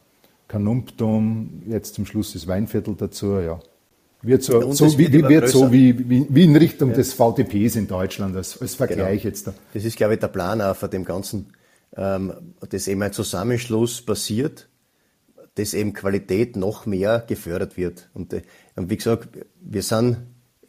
Kanumptum, 0.48 1.62
jetzt 1.68 1.94
zum 1.94 2.08
Schluss 2.08 2.34
das 2.34 2.48
Weinviertel 2.48 2.96
dazu, 2.96 3.38
ja. 3.40 3.60
Wird 4.26 4.42
so, 4.42 4.72
so 4.72 4.98
wie, 4.98 5.12
wird, 5.12 5.50
so 5.50 5.72
wie, 5.72 6.10
wie, 6.10 6.26
wie, 6.30 6.44
in 6.46 6.56
Richtung 6.56 6.90
ja. 6.90 6.96
des 6.96 7.14
VTPs 7.14 7.76
in 7.76 7.88
Deutschland 7.88 8.36
als, 8.38 8.60
als 8.60 8.76
Vergleich 8.76 9.22
genau. 9.22 9.30
jetzt. 9.30 9.48
Da. 9.48 9.54
Das 9.74 9.84
ist, 9.84 9.98
glaube 9.98 10.14
ich, 10.14 10.22
der 10.22 10.30
Plan 10.30 10.62
auch 10.62 10.78
von 10.78 10.90
dem 10.90 11.04
Ganzen, 11.04 11.54
ähm, 11.98 12.34
dass 12.70 12.88
eben 12.88 13.02
ein 13.04 13.12
Zusammenschluss 13.12 14.02
passiert, 14.02 14.70
dass 15.56 15.74
eben 15.74 15.92
Qualität 15.92 16.56
noch 16.56 16.86
mehr 16.86 17.24
gefördert 17.28 17.76
wird. 17.76 18.10
Und, 18.14 18.32
äh, 18.32 18.44
und 18.78 18.90
wie 18.90 18.96
gesagt, 18.96 19.28
wir 19.60 19.84
sind 19.84 20.18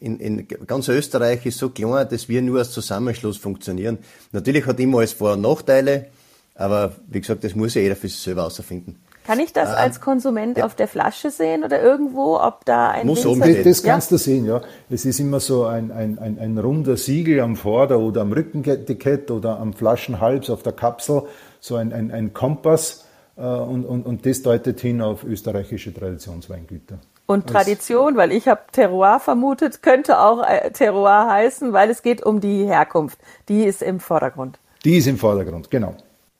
in, 0.00 0.18
in 0.18 0.48
ganz 0.66 0.88
Österreich 0.88 1.46
ist 1.46 1.58
so 1.58 1.70
klar, 1.70 2.04
dass 2.04 2.28
wir 2.28 2.42
nur 2.42 2.58
als 2.58 2.72
Zusammenschluss 2.72 3.38
funktionieren. 3.38 3.98
Natürlich 4.32 4.66
hat 4.66 4.80
immer 4.80 4.98
alles 4.98 5.12
Vor- 5.12 5.34
und 5.34 5.42
Nachteile, 5.42 6.08
aber 6.54 6.96
wie 7.08 7.20
gesagt, 7.20 7.44
das 7.44 7.54
muss 7.54 7.74
ja 7.74 7.82
jeder 7.82 7.96
für 7.96 8.08
sich 8.08 8.18
selber 8.18 8.42
herausfinden. 8.42 8.98
Kann 9.24 9.40
ich 9.40 9.52
das 9.52 9.70
ähm, 9.70 9.76
als 9.76 10.00
Konsument 10.00 10.58
ja. 10.58 10.66
auf 10.66 10.74
der 10.74 10.86
Flasche 10.86 11.30
sehen 11.30 11.64
oder 11.64 11.82
irgendwo, 11.82 12.38
ob 12.38 12.64
da 12.64 12.90
ein 12.90 13.06
Muss 13.06 13.24
Winzer... 13.24 13.46
Das, 13.46 13.64
das 13.64 13.82
kannst 13.82 14.10
ja? 14.10 14.16
du 14.16 14.22
sehen, 14.22 14.44
ja. 14.44 14.60
Es 14.90 15.04
ist 15.04 15.18
immer 15.18 15.40
so 15.40 15.64
ein, 15.64 15.90
ein, 15.90 16.18
ein, 16.18 16.38
ein 16.38 16.58
runder 16.58 16.96
Siegel 16.96 17.40
am 17.40 17.56
Vorder- 17.56 17.98
oder 17.98 18.20
am 18.20 18.32
Rückenetikett 18.32 19.30
oder 19.30 19.58
am 19.58 19.72
Flaschenhals 19.72 20.50
auf 20.50 20.62
der 20.62 20.72
Kapsel, 20.72 21.22
so 21.58 21.76
ein, 21.76 21.92
ein, 21.92 22.10
ein 22.10 22.34
Kompass 22.34 23.06
äh, 23.36 23.42
und, 23.42 23.86
und, 23.86 24.04
und 24.04 24.26
das 24.26 24.42
deutet 24.42 24.80
hin 24.80 25.00
auf 25.00 25.24
österreichische 25.24 25.94
Traditionsweingüter. 25.94 26.98
Und 27.26 27.46
Tradition, 27.46 28.18
weil 28.18 28.32
ich 28.32 28.48
habe 28.48 28.60
Terroir 28.72 29.18
vermutet, 29.18 29.82
könnte 29.82 30.20
auch 30.20 30.46
äh, 30.46 30.70
Terroir 30.70 31.26
heißen, 31.30 31.72
weil 31.72 31.88
es 31.88 32.02
geht 32.02 32.22
um 32.22 32.40
die 32.40 32.66
Herkunft. 32.66 33.18
Die 33.48 33.64
ist 33.64 33.82
im 33.82 34.00
Vordergrund. 34.00 34.58
Die 34.84 34.98
ist 34.98 35.06
im 35.06 35.16
Vordergrund, 35.16 35.70
genau. 35.70 35.94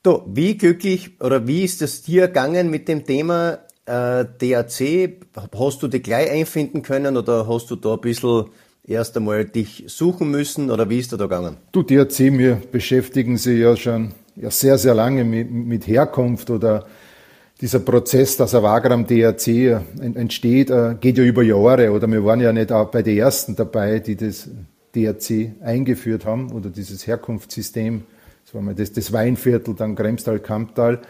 Du, 0.05 0.21
wie 0.27 0.55
glücklich 0.55 1.19
oder 1.19 1.47
wie 1.47 1.63
ist 1.63 1.81
es 1.81 2.03
dir 2.03 2.27
gegangen 2.27 2.69
mit 2.69 2.87
dem 2.87 3.05
Thema 3.05 3.57
äh, 3.87 4.23
DAC? 4.37 5.17
Hast 5.57 5.81
du 5.81 5.87
dich 5.87 6.03
gleich 6.03 6.29
einfinden 6.29 6.83
können 6.83 7.17
oder 7.17 7.47
hast 7.49 7.71
du 7.71 7.75
da 7.75 7.95
ein 7.95 8.01
bisschen 8.01 8.45
erst 8.85 9.17
einmal 9.17 9.45
dich 9.45 9.85
suchen 9.87 10.29
müssen 10.29 10.69
oder 10.69 10.87
wie 10.91 10.99
ist 10.99 11.11
da 11.11 11.17
gegangen? 11.17 11.57
Du, 11.71 11.81
DAC, 11.81 12.19
wir 12.19 12.61
beschäftigen 12.71 13.37
sich 13.37 13.59
ja 13.59 13.75
schon 13.75 14.11
ja, 14.35 14.51
sehr, 14.51 14.77
sehr 14.77 14.93
lange 14.93 15.23
mit, 15.23 15.49
mit 15.49 15.87
Herkunft 15.87 16.51
oder 16.51 16.85
dieser 17.59 17.79
Prozess, 17.79 18.37
dass 18.37 18.53
ein 18.53 18.61
Wagram 18.61 19.07
DAC 19.07 19.47
entsteht, 19.47 20.69
äh, 20.69 20.97
geht 21.01 21.17
ja 21.17 21.23
über 21.23 21.41
Jahre 21.41 21.91
oder 21.91 22.05
wir 22.05 22.23
waren 22.23 22.41
ja 22.41 22.53
nicht 22.53 22.71
auch 22.71 22.91
bei 22.91 23.01
den 23.01 23.17
ersten 23.17 23.55
dabei, 23.55 23.97
die 23.97 24.15
das 24.15 24.51
DAC 24.95 25.53
eingeführt 25.61 26.25
haben 26.25 26.51
oder 26.51 26.69
dieses 26.69 27.07
Herkunftssystem 27.07 28.03
das 28.45 28.53
war 28.53 28.61
mal 28.61 28.75
das, 28.75 28.93
das 28.93 29.11
Weinviertel, 29.11 29.73
dann 29.73 29.95
Kremstal, 29.95 30.39
Kamptal. 30.39 31.01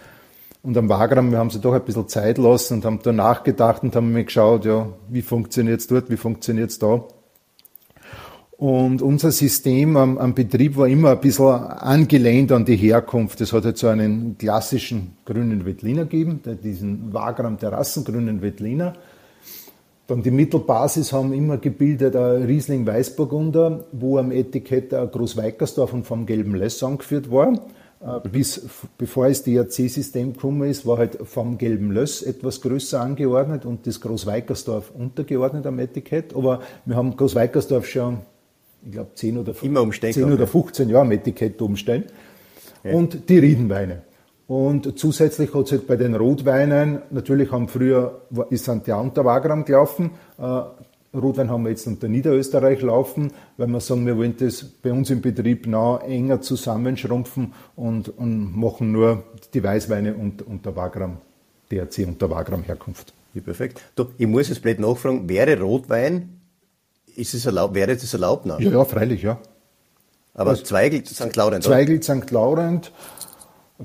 Und 0.63 0.77
am 0.77 0.87
Wagram, 0.89 1.31
wir 1.31 1.37
haben 1.37 1.49
sie 1.49 1.59
doch 1.59 1.73
ein 1.73 1.83
bisschen 1.83 2.07
Zeit 2.07 2.37
lassen 2.37 2.75
und 2.75 2.85
haben 2.85 2.99
da 3.03 3.11
nachgedacht 3.11 3.83
und 3.83 3.95
haben 3.95 4.13
mir 4.13 4.23
geschaut, 4.23 4.65
ja, 4.65 4.87
wie 5.09 5.21
funktioniert 5.21 5.81
es 5.81 5.87
dort, 5.87 6.09
wie 6.09 6.17
funktioniert 6.17 6.71
es 6.71 6.79
da. 6.79 7.03
Und 8.57 9.01
unser 9.01 9.31
System 9.31 9.97
am, 9.97 10.17
am, 10.17 10.33
Betrieb 10.33 10.77
war 10.77 10.87
immer 10.87 11.11
ein 11.11 11.19
bisschen 11.19 11.53
angelehnt 11.53 12.53
an 12.53 12.63
die 12.63 12.77
Herkunft. 12.77 13.41
Es 13.41 13.51
hat 13.51 13.65
halt 13.65 13.77
so 13.77 13.89
einen 13.89 14.37
klassischen 14.37 15.17
grünen 15.25 15.65
Wettliner 15.65 16.03
gegeben, 16.03 16.39
diesen 16.63 17.13
Wagram 17.13 17.59
Terrassengrünen 17.59 18.41
Wettliner. 18.41 18.93
Dann 20.07 20.21
die 20.21 20.31
Mittelbasis 20.31 21.11
haben 21.13 21.33
immer 21.33 21.57
gebildet 21.57 22.15
ein 22.15 22.43
Riesling 22.43 22.85
Weißburgunder, 22.85 23.85
wo 23.91 24.19
am 24.19 24.31
Etikett 24.31 24.93
ein 24.93 25.09
Großweikersdorf 25.09 25.93
und 25.93 26.05
vom 26.05 26.27
gelben 26.27 26.55
Less 26.55 26.83
angeführt 26.83 27.31
war. 27.31 27.53
Äh, 28.01 28.29
bis, 28.29 28.67
bevor 28.99 29.27
es 29.27 29.43
DRC-System 29.43 30.33
gekommen 30.33 30.69
ist, 30.69 30.85
war 30.85 30.99
halt 30.99 31.17
vom 31.23 31.57
gelben 31.57 31.91
Löss 31.91 32.21
etwas 32.21 32.61
größer 32.61 33.01
angeordnet 33.01 33.65
und 33.65 33.87
das 33.87 33.99
Großweikersdorf 33.99 34.91
untergeordnet 34.91 35.65
am 35.65 35.79
Etikett. 35.79 36.35
Aber 36.35 36.61
wir 36.85 36.95
haben 36.95 37.17
Großweikersdorf 37.17 37.87
schon, 37.87 38.19
ich 38.85 38.91
glaube, 38.91 39.09
10 39.15 39.39
oder, 39.39 39.55
10 39.55 40.31
oder 40.31 40.45
15 40.45 40.89
Jahre 40.89 41.01
am 41.01 41.11
Etikett 41.11 41.59
umstellen. 41.63 42.03
Ja. 42.83 42.93
Und 42.93 43.27
die 43.27 43.39
Riedenweine. 43.39 44.03
Und 44.47 44.99
zusätzlich 44.99 45.53
hat 45.53 45.65
es 45.65 45.71
halt 45.71 45.87
bei 45.87 45.95
den 45.95 46.15
Rotweinen, 46.15 46.99
natürlich 47.09 47.51
haben 47.51 47.67
früher, 47.67 48.21
ist 48.49 48.65
Santia 48.65 48.99
unter 48.99 49.25
Wagram 49.25 49.65
gelaufen, 49.65 50.11
äh, 50.37 50.61
Rotwein 51.17 51.49
haben 51.49 51.63
wir 51.63 51.69
jetzt 51.69 51.87
unter 51.87 52.07
Niederösterreich 52.07 52.81
laufen, 52.81 53.31
weil 53.57 53.67
wir 53.67 53.79
sagen, 53.79 54.05
wir 54.05 54.17
wollen 54.17 54.35
das 54.37 54.63
bei 54.63 54.91
uns 54.91 55.09
im 55.09 55.21
Betrieb 55.21 55.65
noch 55.65 56.01
enger 56.03 56.41
zusammenschrumpfen 56.41 57.53
und, 57.75 58.09
und 58.09 58.55
machen 58.55 58.91
nur 58.91 59.23
die 59.53 59.63
Weißweine 59.63 60.13
unter, 60.13 60.45
unter 60.45 60.75
Wagram, 60.75 61.17
DRC 61.71 62.05
unter 62.05 62.29
Wagram 62.29 62.63
Herkunft. 62.63 63.13
Ja, 63.33 63.41
perfekt. 63.41 63.81
Du, 63.95 64.07
ich 64.17 64.27
muss 64.27 64.49
jetzt 64.49 64.61
blöd 64.61 64.79
nachfragen, 64.79 65.27
wäre 65.29 65.59
Rotwein 65.59 66.41
ist 67.15 67.33
es 67.33 67.45
erlaubt, 67.45 67.75
wäre 67.75 67.95
das 67.95 68.13
erlaubt? 68.13 68.45
Nein. 68.45 68.61
Ja, 68.61 68.71
ja, 68.71 68.85
freilich, 68.85 69.23
ja. 69.23 69.39
Aber 70.33 70.51
also, 70.51 70.63
Zweigelt 70.63 71.07
St. 71.07 71.35
Laurent? 71.35 71.63
Zweigelt 71.63 72.03
St. 72.03 72.29
Laurent, 72.31 72.91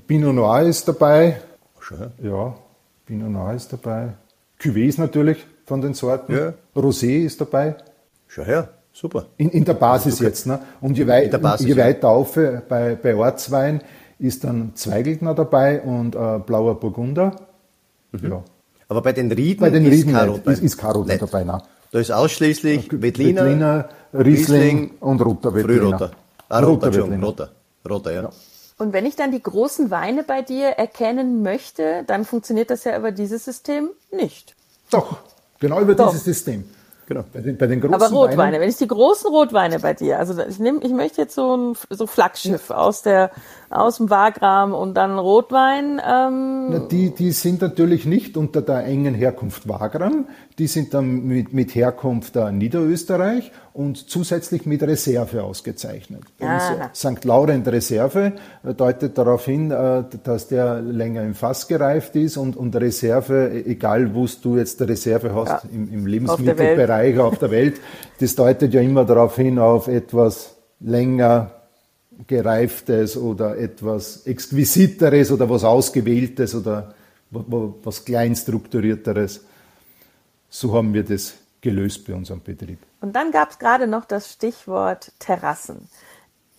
Pinot 0.06 0.34
Noir 0.34 0.62
ist 0.62 0.86
dabei. 0.86 1.40
Schon, 1.78 2.12
ja, 2.22 2.54
Pinot 3.06 3.30
Noir 3.30 3.54
ist 3.54 3.72
dabei. 3.72 4.14
Cuvées 4.60 5.00
natürlich 5.00 5.44
von 5.66 5.80
den 5.80 5.94
Sorten. 5.94 6.34
Ja. 6.34 6.52
Rosé 6.76 7.24
ist 7.24 7.40
dabei. 7.40 7.76
Schau 8.28 8.42
her, 8.42 8.68
super. 8.92 9.26
In, 9.36 9.50
in 9.50 9.64
der 9.64 9.74
Basis 9.74 10.14
also, 10.14 10.24
jetzt. 10.24 10.46
Ne? 10.46 10.60
Und 10.80 10.96
je, 10.96 11.06
wei 11.06 11.28
Basis, 11.28 11.66
je 11.66 11.76
weiter 11.76 12.08
auf 12.08 12.34
bei, 12.34 12.94
bei 12.94 13.16
Ortswein 13.16 13.82
ist 14.18 14.44
dann 14.44 14.72
Zweigeltner 14.74 15.34
dabei 15.34 15.80
und 15.80 16.14
äh, 16.14 16.38
blauer 16.44 16.78
Burgunder. 16.78 17.34
Mhm. 18.12 18.30
Ja. 18.30 18.44
Aber 18.88 19.02
bei 19.02 19.12
den 19.12 19.32
Rieden, 19.32 19.60
bei 19.60 19.70
den 19.70 19.86
ist 19.86 19.92
Rieden 19.92 20.12
Karotwein. 20.12 20.54
Ist, 20.54 20.62
ist 20.62 20.82
dabei. 20.82 21.44
Nein. 21.44 21.62
Da 21.92 21.98
ist 21.98 22.12
ausschließlich 22.12 22.88
Wettliner, 23.02 23.44
Wettliner 23.44 23.88
Riesling, 24.12 24.24
Riesling, 24.24 24.90
und 25.00 25.20
Roter 25.20 25.54
Wettliner. 25.54 25.80
Frühroter. 25.80 26.10
Ah, 26.48 26.60
roter, 26.60 26.96
roter, 26.96 27.22
roter, 27.22 27.50
roter, 27.88 28.12
ja. 28.12 28.22
ja. 28.22 28.30
Und 28.80 28.94
wenn 28.94 29.04
ich 29.04 29.14
dann 29.14 29.30
die 29.30 29.42
großen 29.42 29.90
Weine 29.90 30.22
bei 30.22 30.40
dir 30.40 30.68
erkennen 30.68 31.42
möchte, 31.42 32.02
dann 32.06 32.24
funktioniert 32.24 32.70
das 32.70 32.84
ja 32.84 32.96
über 32.96 33.12
dieses 33.12 33.44
System 33.44 33.90
nicht. 34.10 34.54
Doch, 34.90 35.18
genau 35.58 35.82
über 35.82 35.94
Doch. 35.94 36.08
dieses 36.08 36.24
System. 36.24 36.64
Genau. 37.06 37.22
Bei 37.30 37.40
den, 37.40 37.58
bei 37.58 37.66
den 37.66 37.82
großen 37.82 37.94
Aber 37.94 38.08
Rotweine, 38.08 38.38
Weinen, 38.38 38.60
wenn 38.62 38.70
ich 38.70 38.78
die 38.78 38.88
großen 38.88 39.28
Rotweine 39.28 39.80
bei 39.80 39.92
dir, 39.92 40.18
also 40.18 40.40
ich 40.42 40.58
nehme, 40.58 40.80
ich 40.82 40.92
möchte 40.92 41.20
jetzt 41.20 41.34
so 41.34 41.54
ein 41.54 41.76
so 41.90 42.06
Flaggschiff 42.06 42.70
aus 42.70 43.02
der 43.02 43.30
aus 43.70 43.98
dem 43.98 44.10
Wagram 44.10 44.74
und 44.74 44.94
dann 44.94 45.16
Rotwein. 45.16 46.00
Ähm 46.04 46.88
die, 46.90 47.14
die 47.14 47.30
sind 47.30 47.62
natürlich 47.62 48.04
nicht 48.04 48.36
unter 48.36 48.62
der 48.62 48.84
engen 48.84 49.14
Herkunft 49.14 49.68
Wagram, 49.68 50.26
die 50.58 50.66
sind 50.66 50.92
dann 50.92 51.24
mit, 51.24 51.52
mit 51.52 51.74
Herkunft 51.76 52.34
der 52.34 52.50
Niederösterreich 52.50 53.52
und 53.72 54.10
zusätzlich 54.10 54.66
mit 54.66 54.82
Reserve 54.82 55.44
ausgezeichnet. 55.44 56.22
St. 56.92 57.24
Laurent 57.24 57.66
Reserve 57.68 58.32
äh, 58.64 58.74
deutet 58.74 59.16
darauf 59.16 59.44
hin, 59.44 59.70
äh, 59.70 60.02
dass 60.24 60.48
der 60.48 60.82
länger 60.82 61.22
im 61.22 61.34
Fass 61.34 61.68
gereift 61.68 62.16
ist 62.16 62.36
und, 62.36 62.56
und 62.56 62.74
Reserve, 62.74 63.52
e, 63.52 63.70
egal 63.70 64.12
wo 64.12 64.26
du 64.42 64.56
jetzt 64.56 64.80
Reserve 64.82 65.32
hast, 65.32 65.64
ja. 65.64 65.70
im, 65.72 65.92
im 65.92 66.06
Lebensmittelbereich 66.06 67.20
auf 67.20 67.38
der 67.38 67.52
Welt, 67.52 67.80
das 68.18 68.34
deutet 68.34 68.74
ja 68.74 68.80
immer 68.80 69.04
darauf 69.04 69.36
hin, 69.36 69.60
auf 69.60 69.86
etwas 69.86 70.56
länger 70.80 71.59
gereiftes 72.26 73.16
oder 73.16 73.56
etwas 73.58 74.26
exquisiteres 74.26 75.30
oder 75.30 75.48
was 75.48 75.64
ausgewähltes 75.64 76.54
oder 76.54 76.94
was 77.30 78.04
kleinstrukturierteres. 78.04 79.44
So 80.48 80.74
haben 80.74 80.92
wir 80.92 81.04
das 81.04 81.34
gelöst 81.60 82.06
bei 82.06 82.14
unserem 82.14 82.42
Betrieb. 82.42 82.78
Und 83.00 83.14
dann 83.14 83.30
gab 83.30 83.50
es 83.50 83.58
gerade 83.58 83.86
noch 83.86 84.04
das 84.04 84.32
Stichwort 84.32 85.12
Terrassen 85.18 85.88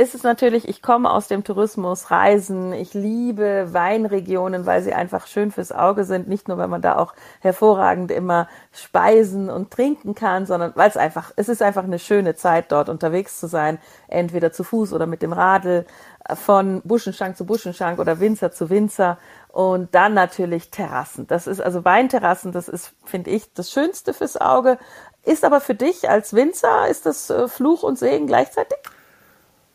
ist 0.01 0.15
es 0.15 0.23
natürlich, 0.23 0.67
ich 0.67 0.81
komme 0.81 1.11
aus 1.11 1.27
dem 1.27 1.43
Tourismus, 1.43 2.09
Reisen, 2.09 2.73
ich 2.73 2.95
liebe 2.95 3.67
Weinregionen, 3.71 4.65
weil 4.65 4.81
sie 4.81 4.93
einfach 4.93 5.27
schön 5.27 5.51
fürs 5.51 5.71
Auge 5.71 6.05
sind, 6.05 6.27
nicht 6.27 6.47
nur, 6.47 6.57
weil 6.57 6.67
man 6.67 6.81
da 6.81 6.97
auch 6.97 7.13
hervorragend 7.39 8.09
immer 8.09 8.47
speisen 8.71 9.51
und 9.51 9.69
trinken 9.69 10.15
kann, 10.15 10.47
sondern 10.47 10.71
weil 10.75 10.89
es 10.89 10.97
einfach, 10.97 11.31
es 11.35 11.49
ist 11.49 11.61
einfach 11.61 11.83
eine 11.83 11.99
schöne 11.99 12.33
Zeit 12.33 12.71
dort 12.71 12.89
unterwegs 12.89 13.39
zu 13.39 13.45
sein, 13.45 13.77
entweder 14.07 14.51
zu 14.51 14.63
Fuß 14.63 14.91
oder 14.91 15.05
mit 15.05 15.21
dem 15.21 15.33
Radl, 15.33 15.85
von 16.33 16.81
Buschenschank 16.83 17.37
zu 17.37 17.45
Buschenschank 17.45 17.99
oder 17.99 18.19
Winzer 18.19 18.51
zu 18.51 18.69
Winzer 18.71 19.19
und 19.49 19.93
dann 19.93 20.15
natürlich 20.15 20.71
Terrassen. 20.71 21.27
Das 21.27 21.45
ist 21.45 21.61
also 21.61 21.85
Weinterrassen, 21.85 22.51
das 22.51 22.67
ist, 22.67 22.93
finde 23.05 23.29
ich, 23.29 23.53
das 23.53 23.71
Schönste 23.71 24.13
fürs 24.15 24.39
Auge. 24.39 24.79
Ist 25.23 25.45
aber 25.45 25.61
für 25.61 25.75
dich 25.75 26.09
als 26.09 26.33
Winzer, 26.33 26.87
ist 26.87 27.05
das 27.05 27.29
äh, 27.29 27.47
Fluch 27.47 27.83
und 27.83 27.99
Segen 27.99 28.25
gleichzeitig? 28.25 28.79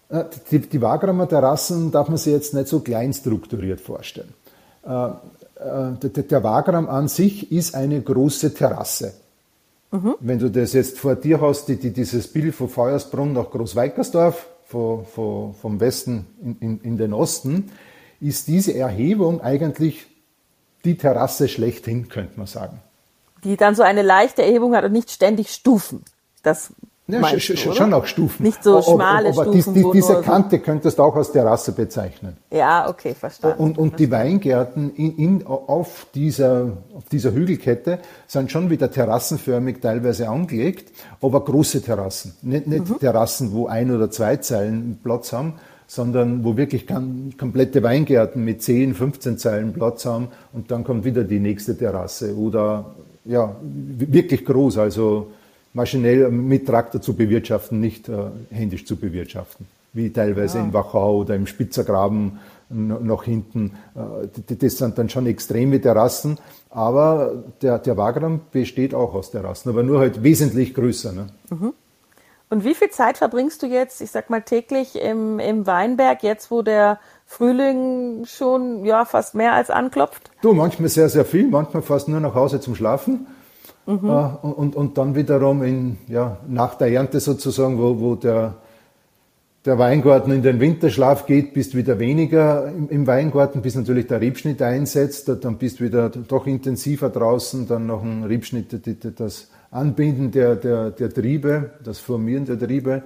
Äh, 0.09 0.25
die, 0.51 0.61
die 0.61 0.81
Wagramer 0.81 1.29
Terrassen 1.29 1.91
darf 1.91 2.09
man 2.09 2.19
sich 2.19 2.33
jetzt 2.33 2.55
nicht 2.55 2.69
so 2.69 2.81
klein 2.81 3.13
strukturiert 3.13 3.81
vorstellen. 3.81 4.33
Äh, 4.85 5.07
äh, 5.09 5.93
der, 6.03 6.23
der 6.23 6.45
Wagram 6.45 6.89
an 6.89 7.09
sich 7.09 7.51
ist 7.51 7.75
eine 7.75 8.01
große 8.01 8.55
Terrasse. 8.55 9.15
Mhm. 9.91 10.15
Wenn 10.21 10.39
du 10.39 10.51
das 10.51 10.73
jetzt 10.73 10.99
vor 10.99 11.17
dir 11.17 11.41
hast, 11.41 11.67
die, 11.67 11.77
die, 11.77 11.93
dieses 11.93 12.29
Bild 12.29 12.55
von 12.55 12.69
Feuersbrunn 12.69 13.33
nach 13.33 13.51
Großweikersdorf, 13.51 14.47
von, 14.67 15.07
von, 15.07 15.55
vom 15.55 15.81
Westen 15.81 16.27
in, 16.43 16.57
in, 16.61 16.81
in 16.81 16.97
den 16.97 17.13
Osten, 17.13 17.71
ist 18.21 18.49
diese 18.49 18.75
Erhebung 18.75 19.41
eigentlich 19.41 20.07
die 20.85 20.97
Terrasse 20.97 21.49
schlechthin, 21.49 22.09
könnte 22.09 22.37
man 22.37 22.47
sagen. 22.47 22.81
Die 23.45 23.57
dann 23.57 23.75
so 23.75 23.83
eine 23.83 24.03
leichte 24.03 24.43
Erhebung 24.43 24.75
hat 24.75 24.85
und 24.85 24.93
nicht 24.93 25.11
ständig 25.11 25.51
Stufen. 25.51 26.05
Das 26.43 26.73
ja, 27.09 27.39
sch 27.39 27.49
du, 27.49 27.73
schon 27.73 27.95
auch 27.95 28.07
Stufen. 28.07 28.43
Nicht 28.43 28.65
so 28.65 28.83
schmale 28.83 29.29
aber, 29.29 29.43
aber 29.43 29.53
Stufen. 29.53 29.75
Die, 29.75 29.83
die, 29.83 29.91
diese 29.93 30.21
Kante 30.23 30.59
könntest 30.59 30.99
du 30.99 31.03
auch 31.03 31.15
als 31.15 31.31
Terrasse 31.31 31.73
bezeichnen. 31.73 32.37
Ja, 32.51 32.89
okay, 32.89 33.15
verstanden. 33.15 33.63
Und, 33.63 33.79
und 33.79 33.99
die 34.01 34.11
Weingärten 34.11 34.95
in, 34.95 35.17
in, 35.17 35.47
auf, 35.47 36.07
dieser, 36.15 36.73
auf 36.97 37.05
dieser 37.11 37.33
Hügelkette 37.33 38.01
sind 38.27 38.51
schon 38.51 38.71
wieder 38.71 38.91
terrassenförmig 38.91 39.81
teilweise 39.81 40.29
angelegt, 40.29 40.93
aber 41.21 41.45
große 41.45 41.83
Terrassen. 41.83 42.35
Nicht, 42.43 42.67
nicht 42.67 42.89
mhm. 42.89 42.99
Terrassen, 42.99 43.53
wo 43.53 43.67
ein 43.67 43.95
oder 43.95 44.11
zwei 44.11 44.37
Zeilen 44.37 44.99
Platz 45.03 45.33
haben, 45.33 45.55
sondern 45.87 46.45
wo 46.45 46.57
wirklich 46.57 46.87
komplette 46.87 47.83
Weingärten 47.83 48.45
mit 48.45 48.63
10, 48.63 48.95
15 48.95 49.39
Zeilen 49.39 49.73
Platz 49.73 50.05
haben 50.05 50.29
und 50.53 50.71
dann 50.71 50.83
kommt 50.83 51.05
wieder 51.05 51.23
die 51.23 51.39
nächste 51.39 51.77
Terrasse 51.77 52.37
oder 52.37 52.97
ja, 53.25 53.55
wirklich 53.63 54.45
groß, 54.45 54.79
also 54.79 55.29
maschinell 55.77 56.31
mit 56.31 56.67
Traktor 56.67 57.01
zu 57.01 57.15
bewirtschaften, 57.15 57.79
nicht 57.79 58.09
äh, 58.09 58.31
händisch 58.51 58.87
zu 58.87 58.97
bewirtschaften, 58.97 59.67
wie 59.93 60.11
teilweise 60.11 60.59
ja. 60.59 60.65
in 60.65 60.73
Wachau 60.73 61.19
oder 61.19 61.37
im 61.37 61.47
Spitzergraben 61.47 62.39
noch 62.69 63.23
hinten. 63.23 63.73
Äh, 63.95 64.57
das 64.57 64.79
sind 64.79 64.99
dann 64.99 65.09
schon 65.09 65.27
extreme 65.27 65.81
Terrassen, 65.81 66.39
aber 66.71 67.45
der, 67.63 67.79
der 67.79 67.97
Wagram 67.97 68.41
besteht 68.51 68.95
auch 68.95 69.15
aus 69.15 69.31
Terrassen, 69.31 69.71
aber 69.71 69.83
nur 69.83 70.01
halt 70.01 70.23
wesentlich 70.23 70.75
größer. 70.75 71.13
Ne? 71.13 71.27
Mhm. 71.51 71.75
Und 72.49 72.65
wie 72.65 72.75
viel 72.75 72.91
Zeit 72.91 73.19
verbringst 73.19 73.63
du 73.63 73.67
jetzt, 73.67 74.01
ich 74.01 74.11
sag 74.11 74.31
mal 74.31 74.41
täglich 74.41 74.95
im, 74.97 75.41
im 75.41 75.67
Weinberg, 75.67 76.23
jetzt 76.23 76.51
wo 76.51 76.63
der 76.63 77.01
Frühling 77.27 78.25
schon 78.25 78.85
ja 78.85 79.05
fast 79.05 79.35
mehr 79.35 79.53
als 79.53 79.69
anklopft? 79.69 80.31
Du, 80.43 80.55
manchmal 80.55 80.89
sehr, 80.89 81.09
sehr 81.09 81.25
viel, 81.25 81.49
manchmal 81.49 81.83
fast 81.83 82.09
nur 82.09 82.21
nach 82.21 82.35
Hause 82.35 82.61
zum 82.61 82.77
Schlafen. 82.77 83.27
Mhm. 83.87 84.11
Und, 84.11 84.75
und 84.75 84.99
dann 84.99 85.15
wiederum 85.15 85.63
in, 85.63 85.99
ja, 86.09 86.39
nach 86.49 86.75
der 86.75 86.89
Ernte 86.89 87.21
sozusagen, 87.21 87.79
wo, 87.79 88.01
wo 88.01 88.15
der, 88.17 88.55
der 89.65 89.79
Weingarten 89.79 90.33
in 90.33 90.43
den 90.43 90.59
Winterschlaf 90.59 91.27
geht, 91.27 91.55
bist 91.55 91.77
wieder 91.77 91.99
weniger 92.01 92.69
im, 92.69 92.89
im 92.89 93.07
Weingarten, 93.07 93.63
bis 93.63 93.77
natürlich 93.77 94.09
der 94.09 94.21
Riebschnitt 94.21 94.61
einsetzt, 94.61 95.31
dann 95.41 95.57
bist 95.57 95.79
du 95.79 95.85
wieder 95.85 96.09
doch 96.09 96.47
intensiver 96.47 97.11
draußen, 97.11 97.69
dann 97.69 97.87
noch 97.87 98.03
ein 98.03 98.25
Riebschnitt, 98.25 98.75
das 99.19 99.49
Anbinden 99.71 100.33
der, 100.33 100.57
der, 100.57 100.91
der 100.91 101.13
Triebe, 101.13 101.71
das 101.85 102.01
Formieren 102.01 102.45
der 102.45 102.59
Triebe. 102.59 103.03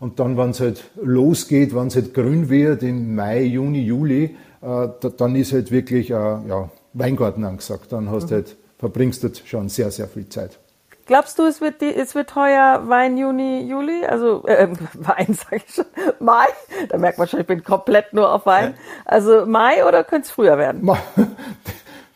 Und 0.00 0.18
dann, 0.18 0.36
wenn 0.36 0.50
es 0.50 0.60
halt 0.60 0.90
losgeht, 1.00 1.74
wenn 1.74 1.86
es 1.86 1.94
halt 1.94 2.12
grün 2.12 2.48
wird, 2.48 2.82
im 2.82 3.14
Mai, 3.14 3.44
Juni, 3.44 3.82
Juli, 3.82 4.36
äh, 4.60 4.88
dann 5.16 5.36
ist 5.36 5.52
halt 5.52 5.70
wirklich 5.70 6.10
äh, 6.10 6.14
ja, 6.14 6.70
Weingarten 6.92 7.44
angesagt. 7.44 7.92
Dann 7.92 8.10
hast 8.10 8.30
du 8.30 8.34
mhm. 8.34 8.38
halt 8.38 8.56
verbringst 8.84 9.22
du 9.24 9.30
schon 9.46 9.70
sehr, 9.70 9.90
sehr 9.90 10.08
viel 10.08 10.28
Zeit. 10.28 10.58
Glaubst 11.06 11.38
du, 11.38 11.46
es 11.46 11.62
wird, 11.62 11.80
die, 11.80 11.94
es 11.94 12.14
wird 12.14 12.34
heuer 12.34 12.82
Wein 12.86 13.16
Juni, 13.16 13.62
Juli? 13.62 14.04
Also 14.04 14.46
äh, 14.46 14.68
Wein, 14.94 15.32
sage 15.32 15.62
ich 15.66 15.74
schon. 15.74 15.86
Mai? 16.20 16.44
Da 16.90 16.98
merkt 16.98 17.16
man 17.16 17.26
schon, 17.26 17.40
ich 17.40 17.46
bin 17.46 17.64
komplett 17.64 18.12
nur 18.12 18.30
auf 18.30 18.44
Wein. 18.44 18.74
Also 19.06 19.46
Mai 19.46 19.86
oder 19.86 20.04
könnte 20.04 20.26
es 20.26 20.30
früher 20.30 20.58
werden? 20.58 20.86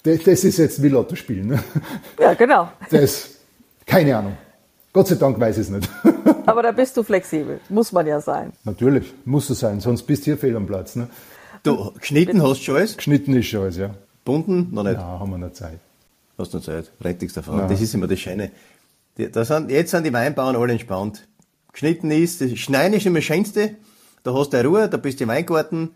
Das 0.04 0.42
ist 0.42 0.56
jetzt 0.56 0.82
wie 0.82 0.88
Lotto 0.88 1.16
spielen. 1.16 1.48
Ne? 1.48 1.62
Ja, 2.18 2.32
genau. 2.32 2.70
Das, 2.90 3.30
keine 3.84 4.16
Ahnung. 4.16 4.38
Gott 4.92 5.08
sei 5.08 5.16
Dank 5.16 5.38
weiß 5.38 5.58
ich 5.58 5.62
es 5.64 5.70
nicht. 5.70 5.88
Aber 6.46 6.62
da 6.62 6.72
bist 6.72 6.96
du 6.96 7.02
flexibel. 7.02 7.60
Muss 7.68 7.92
man 7.92 8.06
ja 8.06 8.20
sein. 8.20 8.52
Natürlich, 8.64 9.12
muss 9.26 9.50
es 9.50 9.58
sein, 9.58 9.80
sonst 9.80 10.04
bist 10.04 10.22
du 10.22 10.24
hier 10.26 10.38
fehl 10.38 10.56
am 10.56 10.66
Platz. 10.66 10.96
Ne? 10.96 11.08
Du, 11.62 11.92
geschnitten 11.98 12.42
hast 12.42 12.60
du 12.60 12.64
schon 12.64 12.76
alles? 12.76 12.96
Geschnitten 12.96 13.34
ist 13.34 13.46
schon 13.46 13.62
alles, 13.62 13.76
ja. 13.76 13.90
Bunden? 14.24 14.68
Noch 14.72 14.84
nicht? 14.84 14.94
Ja, 14.94 15.18
haben 15.18 15.30
wir 15.30 15.38
noch 15.38 15.52
Zeit. 15.52 15.80
Hast 16.38 16.54
du 16.54 16.60
Zeit, 16.60 16.92
rettigst 17.00 17.36
davon. 17.36 17.58
Ja. 17.58 17.66
Das 17.66 17.80
ist 17.80 17.92
immer 17.94 18.06
das 18.06 18.20
Schöne. 18.20 18.52
Da 19.16 19.44
sind, 19.44 19.70
jetzt 19.70 19.90
sind 19.90 20.06
die 20.06 20.12
Weinbauern 20.12 20.54
alle 20.54 20.72
entspannt. 20.72 21.26
Geschnitten 21.72 22.10
ist, 22.12 22.40
das 22.40 22.56
Schneien 22.58 22.92
ist 22.92 23.06
immer 23.06 23.18
das 23.18 23.24
Schönste. 23.24 23.74
Da 24.22 24.32
hast 24.32 24.52
du 24.52 24.64
Ruhe, 24.64 24.88
da 24.88 24.96
bist 24.96 25.18
du 25.18 25.24
im 25.24 25.30
Weingarten. 25.30 25.90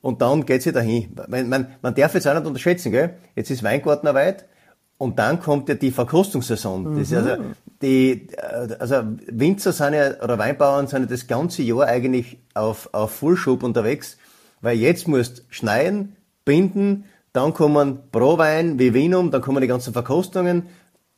Und 0.00 0.22
dann 0.22 0.46
geht's 0.46 0.64
ja 0.64 0.72
dahin. 0.72 1.14
Man, 1.28 1.48
man, 1.48 1.74
man 1.82 1.94
darf 1.94 2.14
jetzt 2.14 2.26
auch 2.26 2.34
nicht 2.34 2.46
unterschätzen, 2.46 2.92
gell? 2.92 3.16
Jetzt 3.36 3.50
ist 3.50 3.62
Weingartenarbeit. 3.62 4.46
Und 4.96 5.18
dann 5.18 5.40
kommt 5.40 5.68
ja 5.68 5.74
die 5.74 5.90
Verkostungssaison. 5.90 6.84
Mhm. 6.84 6.98
Das 6.98 7.10
ist 7.10 7.16
also, 7.16 7.44
die, 7.82 8.28
äh, 8.36 8.76
also 8.78 9.02
Winzer 9.28 9.72
sind 9.72 9.94
ja, 9.94 10.20
oder 10.22 10.38
Weinbauern 10.38 10.86
sind 10.86 11.02
ja 11.02 11.06
das 11.06 11.26
ganze 11.26 11.62
Jahr 11.62 11.86
eigentlich 11.86 12.38
auf, 12.54 12.88
auf 12.92 13.12
Fullschub 13.12 13.62
unterwegs, 13.62 14.16
weil 14.60 14.76
jetzt 14.78 15.06
musst 15.06 15.44
schneien, 15.50 16.16
binden, 16.44 17.04
dann 17.32 17.54
kommen 17.54 17.98
Prowein, 18.10 18.78
Vivinum, 18.78 19.30
dann 19.30 19.42
kommen 19.42 19.60
die 19.60 19.68
ganzen 19.68 19.92
Verkostungen, 19.92 20.64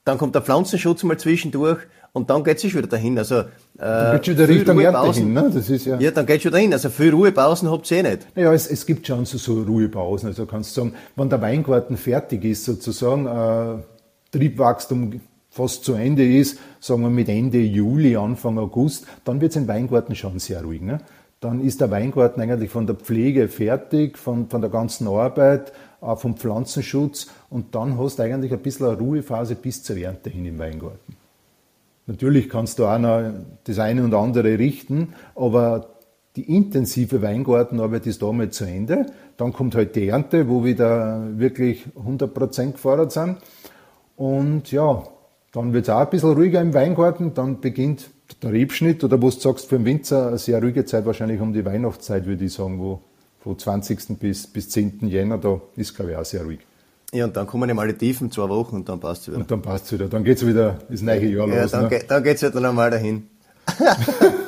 dann 0.05 0.19
kommt 0.19 0.35
der 0.35 0.43
Pflanzenschutz 0.43 1.02
mal 1.02 1.19
zwischendurch 1.19 1.79
und 2.12 2.31
dann 2.31 2.43
geht 2.43 2.59
es 2.59 2.64
wieder 2.64 2.87
dahin. 2.87 3.17
Also, 3.19 3.45
äh, 3.79 4.12
geht 4.12 4.26
schon 4.26 4.35
wieder 4.35 4.49
Richtung 4.49 4.81
Ernte 4.81 5.12
hin, 5.12 5.33
ne? 5.33 5.50
Das 5.55 5.71
ist 5.71 5.87
ja. 5.87 5.99
Ja, 6.00 6.11
dann 6.11 6.26
geht 6.26 6.43
schon 6.43 6.52
dahin. 6.52 6.73
Also 6.73 6.88
viel 6.88 7.11
Ruhepausen 7.11 7.71
habt 7.71 7.90
ihr 7.90 7.99
eh 7.99 8.02
nicht. 8.02 8.26
Naja, 8.35 8.52
es, 8.52 8.67
es 8.67 8.85
gibt 8.85 9.07
schon 9.07 9.25
so, 9.25 9.38
so 9.38 9.62
Ruhepausen. 9.62 10.29
Also 10.29 10.47
kannst 10.47 10.76
du 10.76 10.81
sagen, 10.81 10.95
wenn 11.17 11.29
der 11.29 11.40
Weingarten 11.40 11.97
fertig 11.97 12.45
ist, 12.45 12.64
sozusagen, 12.64 13.26
äh, 13.26 13.83
Triebwachstum 14.33 15.21
fast 15.50 15.85
zu 15.85 15.95
Ende 15.95 16.25
ist, 16.25 16.59
sagen 16.79 17.02
wir 17.02 17.11
mit 17.11 17.29
Ende 17.29 17.59
Juli, 17.59 18.17
Anfang 18.17 18.59
August, 18.59 19.07
dann 19.25 19.40
wird 19.40 19.50
es 19.50 19.57
im 19.57 19.69
Weingarten 19.69 20.14
schon 20.14 20.38
sehr 20.38 20.62
ruhig. 20.62 20.81
Ne? 20.81 20.99
Dann 21.40 21.61
ist 21.61 21.81
der 21.81 21.90
Weingarten 21.90 22.40
eigentlich 22.40 22.71
von 22.71 22.87
der 22.87 22.97
Pflege 22.97 23.49
fertig, 23.49 24.17
von, 24.17 24.49
von 24.49 24.61
der 24.61 24.71
ganzen 24.71 25.09
Arbeit, 25.09 25.73
vom 26.16 26.37
Pflanzenschutz 26.37 27.28
und 27.50 27.75
dann 27.75 27.99
hast 27.99 28.19
du 28.19 28.23
eigentlich 28.23 28.52
ein 28.52 28.61
bisschen 28.61 28.87
eine 28.87 28.99
Ruhephase 28.99 29.54
bis 29.54 29.83
zur 29.83 29.97
Ernte 29.97 30.30
hin 30.30 30.47
im 30.47 30.59
Weingarten. 30.59 31.16
Natürlich 32.07 32.49
kannst 32.49 32.78
du 32.78 32.87
auch 32.87 32.99
noch 32.99 33.33
das 33.64 33.78
eine 33.78 34.02
und 34.02 34.14
andere 34.14 34.59
richten, 34.59 35.14
aber 35.35 35.90
die 36.37 36.57
intensive 36.57 37.23
Weingartenarbeit 37.23 38.07
ist 38.07 38.23
damit 38.23 38.54
zu 38.54 38.64
Ende. 38.64 39.07
Dann 39.37 39.52
kommt 39.52 39.75
halt 39.75 39.97
die 39.97 40.09
Ernte, 40.09 40.49
wo 40.49 40.64
wir 40.64 40.76
da 40.76 41.23
wirklich 41.37 41.87
100% 41.97 42.73
gefordert 42.73 43.12
sind. 43.12 43.38
Und 44.16 44.71
ja, 44.71 45.02
dann 45.52 45.73
wird 45.73 45.85
es 45.85 45.90
auch 45.90 46.00
ein 46.00 46.11
bisschen 46.11 46.33
ruhiger 46.33 46.61
im 46.61 46.75
Weingarten. 46.75 47.35
Dann 47.35 47.61
beginnt 47.61 48.11
der 48.42 48.52
Rebschnitt 48.52 49.02
oder 49.02 49.21
was 49.23 49.37
du 49.37 49.42
sagst, 49.42 49.69
für 49.69 49.76
den 49.76 49.85
Winzer 49.85 50.28
eine 50.28 50.38
sehr 50.38 50.62
ruhige 50.62 50.85
Zeit, 50.85 51.04
wahrscheinlich 51.04 51.40
um 51.40 51.52
die 51.52 51.64
Weihnachtszeit, 51.64 52.26
würde 52.26 52.45
ich 52.45 52.52
sagen, 52.52 52.78
wo 52.78 53.00
vom 53.40 53.59
20. 53.59 54.18
bis, 54.18 54.47
bis 54.47 54.68
10. 54.70 55.09
Jänner, 55.09 55.38
da 55.38 55.61
ist, 55.76 55.94
glaube 55.94 56.12
ich, 56.12 56.16
auch 56.16 56.25
sehr 56.25 56.42
ruhig. 56.44 56.61
Ja, 57.12 57.25
und 57.25 57.37
dann 57.37 57.47
kommen 57.47 57.68
die 57.68 57.75
Malediven, 57.75 58.30
zwei 58.30 58.49
Wochen 58.49 58.76
und 58.76 58.88
dann 58.88 59.00
passt 59.00 59.23
es 59.23 59.28
wieder. 59.28 59.38
Und 59.38 59.50
dann 59.50 59.62
passt 59.62 59.87
es 59.87 59.92
wieder. 59.92 60.06
Dann 60.06 60.23
geht 60.23 60.37
es 60.37 60.47
wieder 60.47 60.78
das 60.88 61.02
neue 61.02 61.26
Jahr 61.26 61.49
ja, 61.49 61.62
los. 61.62 61.73
Dann, 61.73 61.85
ne? 61.85 61.88
Ge 61.88 62.02
dann 62.06 62.23
geht 62.23 62.37
es 62.37 62.42
wieder 62.42 62.61
normal 62.61 62.90
dahin. 62.90 63.28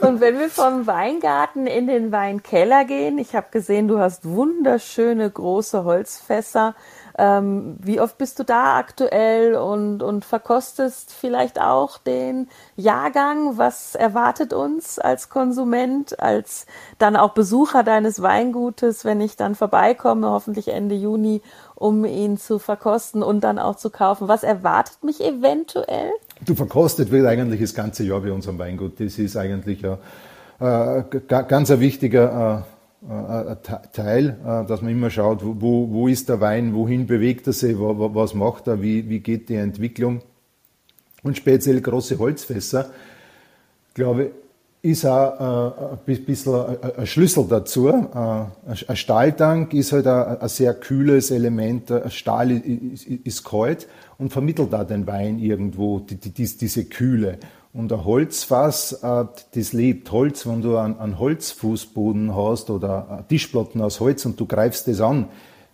und 0.03 0.21
wenn 0.21 0.39
wir 0.39 0.49
vom 0.49 0.87
Weingarten 0.87 1.67
in 1.67 1.87
den 1.87 2.13
Weinkeller 2.13 2.85
gehen, 2.85 3.19
ich 3.19 3.35
habe 3.35 3.47
gesehen, 3.51 3.89
du 3.89 3.99
hast 3.99 4.25
wunderschöne 4.25 5.29
große 5.31 5.85
Holzfässer. 5.85 6.75
Ähm, 7.19 7.77
wie 7.83 8.01
oft 8.01 8.19
bist 8.19 8.39
du 8.39 8.45
da 8.45 8.77
aktuell 8.77 9.55
und, 9.55 10.03
und 10.03 10.25
verkostest 10.25 11.13
vielleicht 11.13 11.61
auch 11.61 11.99
den 11.99 12.49
Jahrgang? 12.77 13.59
Was 13.59 13.95
erwartet 13.95 14.53
uns 14.53 14.99
als 14.99 15.29
Konsument, 15.29 16.19
als 16.21 16.67
dann 16.99 17.17
auch 17.17 17.35
Besucher 17.35 17.83
deines 17.83 18.23
Weingutes, 18.23 19.05
wenn 19.05 19.21
ich 19.21 19.37
dann 19.37 19.55
vorbeikomme, 19.55 20.31
hoffentlich 20.31 20.69
Ende 20.69 20.95
Juni, 20.95 21.43
um 21.75 22.05
ihn 22.05 22.39
zu 22.39 22.59
verkosten 22.59 23.23
und 23.23 23.43
dann 23.43 23.59
auch 23.59 23.77
zu 23.77 23.91
kaufen? 23.91 24.29
Was 24.29 24.43
erwartet 24.43 25.05
mich 25.05 25.23
eventuell? 25.23 26.11
Du 26.45 26.55
verkostet 26.55 27.11
wird 27.11 27.27
eigentlich 27.27 27.61
das 27.61 27.75
ganze 27.75 28.05
Jahr 28.05 28.21
bei 28.21 28.33
unserem 28.33 28.59
Weingut. 28.59 28.99
Das 29.01 29.19
ist 29.19 29.37
eigentlich 29.37 29.85
ein, 29.87 29.99
äh, 30.61 31.05
ganz 31.29 31.71
ein 31.71 31.81
wichtiger 31.81 32.57
äh, 32.59 32.61
äh, 32.61 32.63
Teil, 33.93 34.39
äh, 34.45 34.67
dass 34.67 34.81
man 34.81 34.93
immer 34.93 35.11
schaut, 35.11 35.41
wo, 35.43 35.91
wo 35.91 36.09
ist 36.09 36.29
der 36.29 36.41
Wein, 36.41 36.75
wohin 36.75 37.07
bewegt 37.07 37.47
er 37.49 37.53
sich, 37.53 37.77
was 37.79 38.35
macht 38.35 38.69
er, 38.69 38.81
wie, 38.81 39.09
wie 39.09 39.21
geht 39.21 39.49
die 39.49 39.57
Entwicklung. 39.57 40.23
Und 41.23 41.37
speziell 41.37 41.81
große 41.81 42.19
Holzfässer, 42.19 42.91
glaube 43.95 44.25
ich, 44.25 44.31
ist 44.91 45.07
auch 45.07 46.01
äh, 46.01 46.13
ein 46.13 46.25
bisschen 46.25 46.55
ein 46.97 47.07
Schlüssel 47.07 47.47
dazu. 47.49 47.89
Ein 47.89 48.97
Stahltank 48.97 49.75
ist 49.75 49.93
halt 49.93 50.09
ein 50.09 50.49
sehr 50.49 50.75
kühles 50.75 51.31
Element. 51.31 51.93
Stahl 52.09 52.51
ist 52.51 53.45
kalt 53.45 53.87
und 54.19 54.33
vermittelt 54.33 54.73
da 54.73 54.83
den 54.83 55.07
Wein 55.07 55.39
irgendwo, 55.39 56.01
diese 56.01 56.85
Kühle. 56.87 57.39
Und 57.75 57.91
ein 57.91 58.05
Holzfass, 58.05 58.93
äh, 59.03 59.25
das 59.55 59.73
lebt. 59.73 60.13
Holz, 60.13 60.47
wenn 60.47 60.61
du 60.61 60.77
einen 60.77 61.19
Holzfußboden 61.19 62.35
hast 62.37 62.69
oder 62.69 63.25
Tischplatten 63.29 63.81
aus 63.81 64.01
Holz 64.01 64.27
und 64.27 64.39
du 64.39 64.47
greifst 64.47 64.89
das 64.89 65.01
an, 65.01 65.29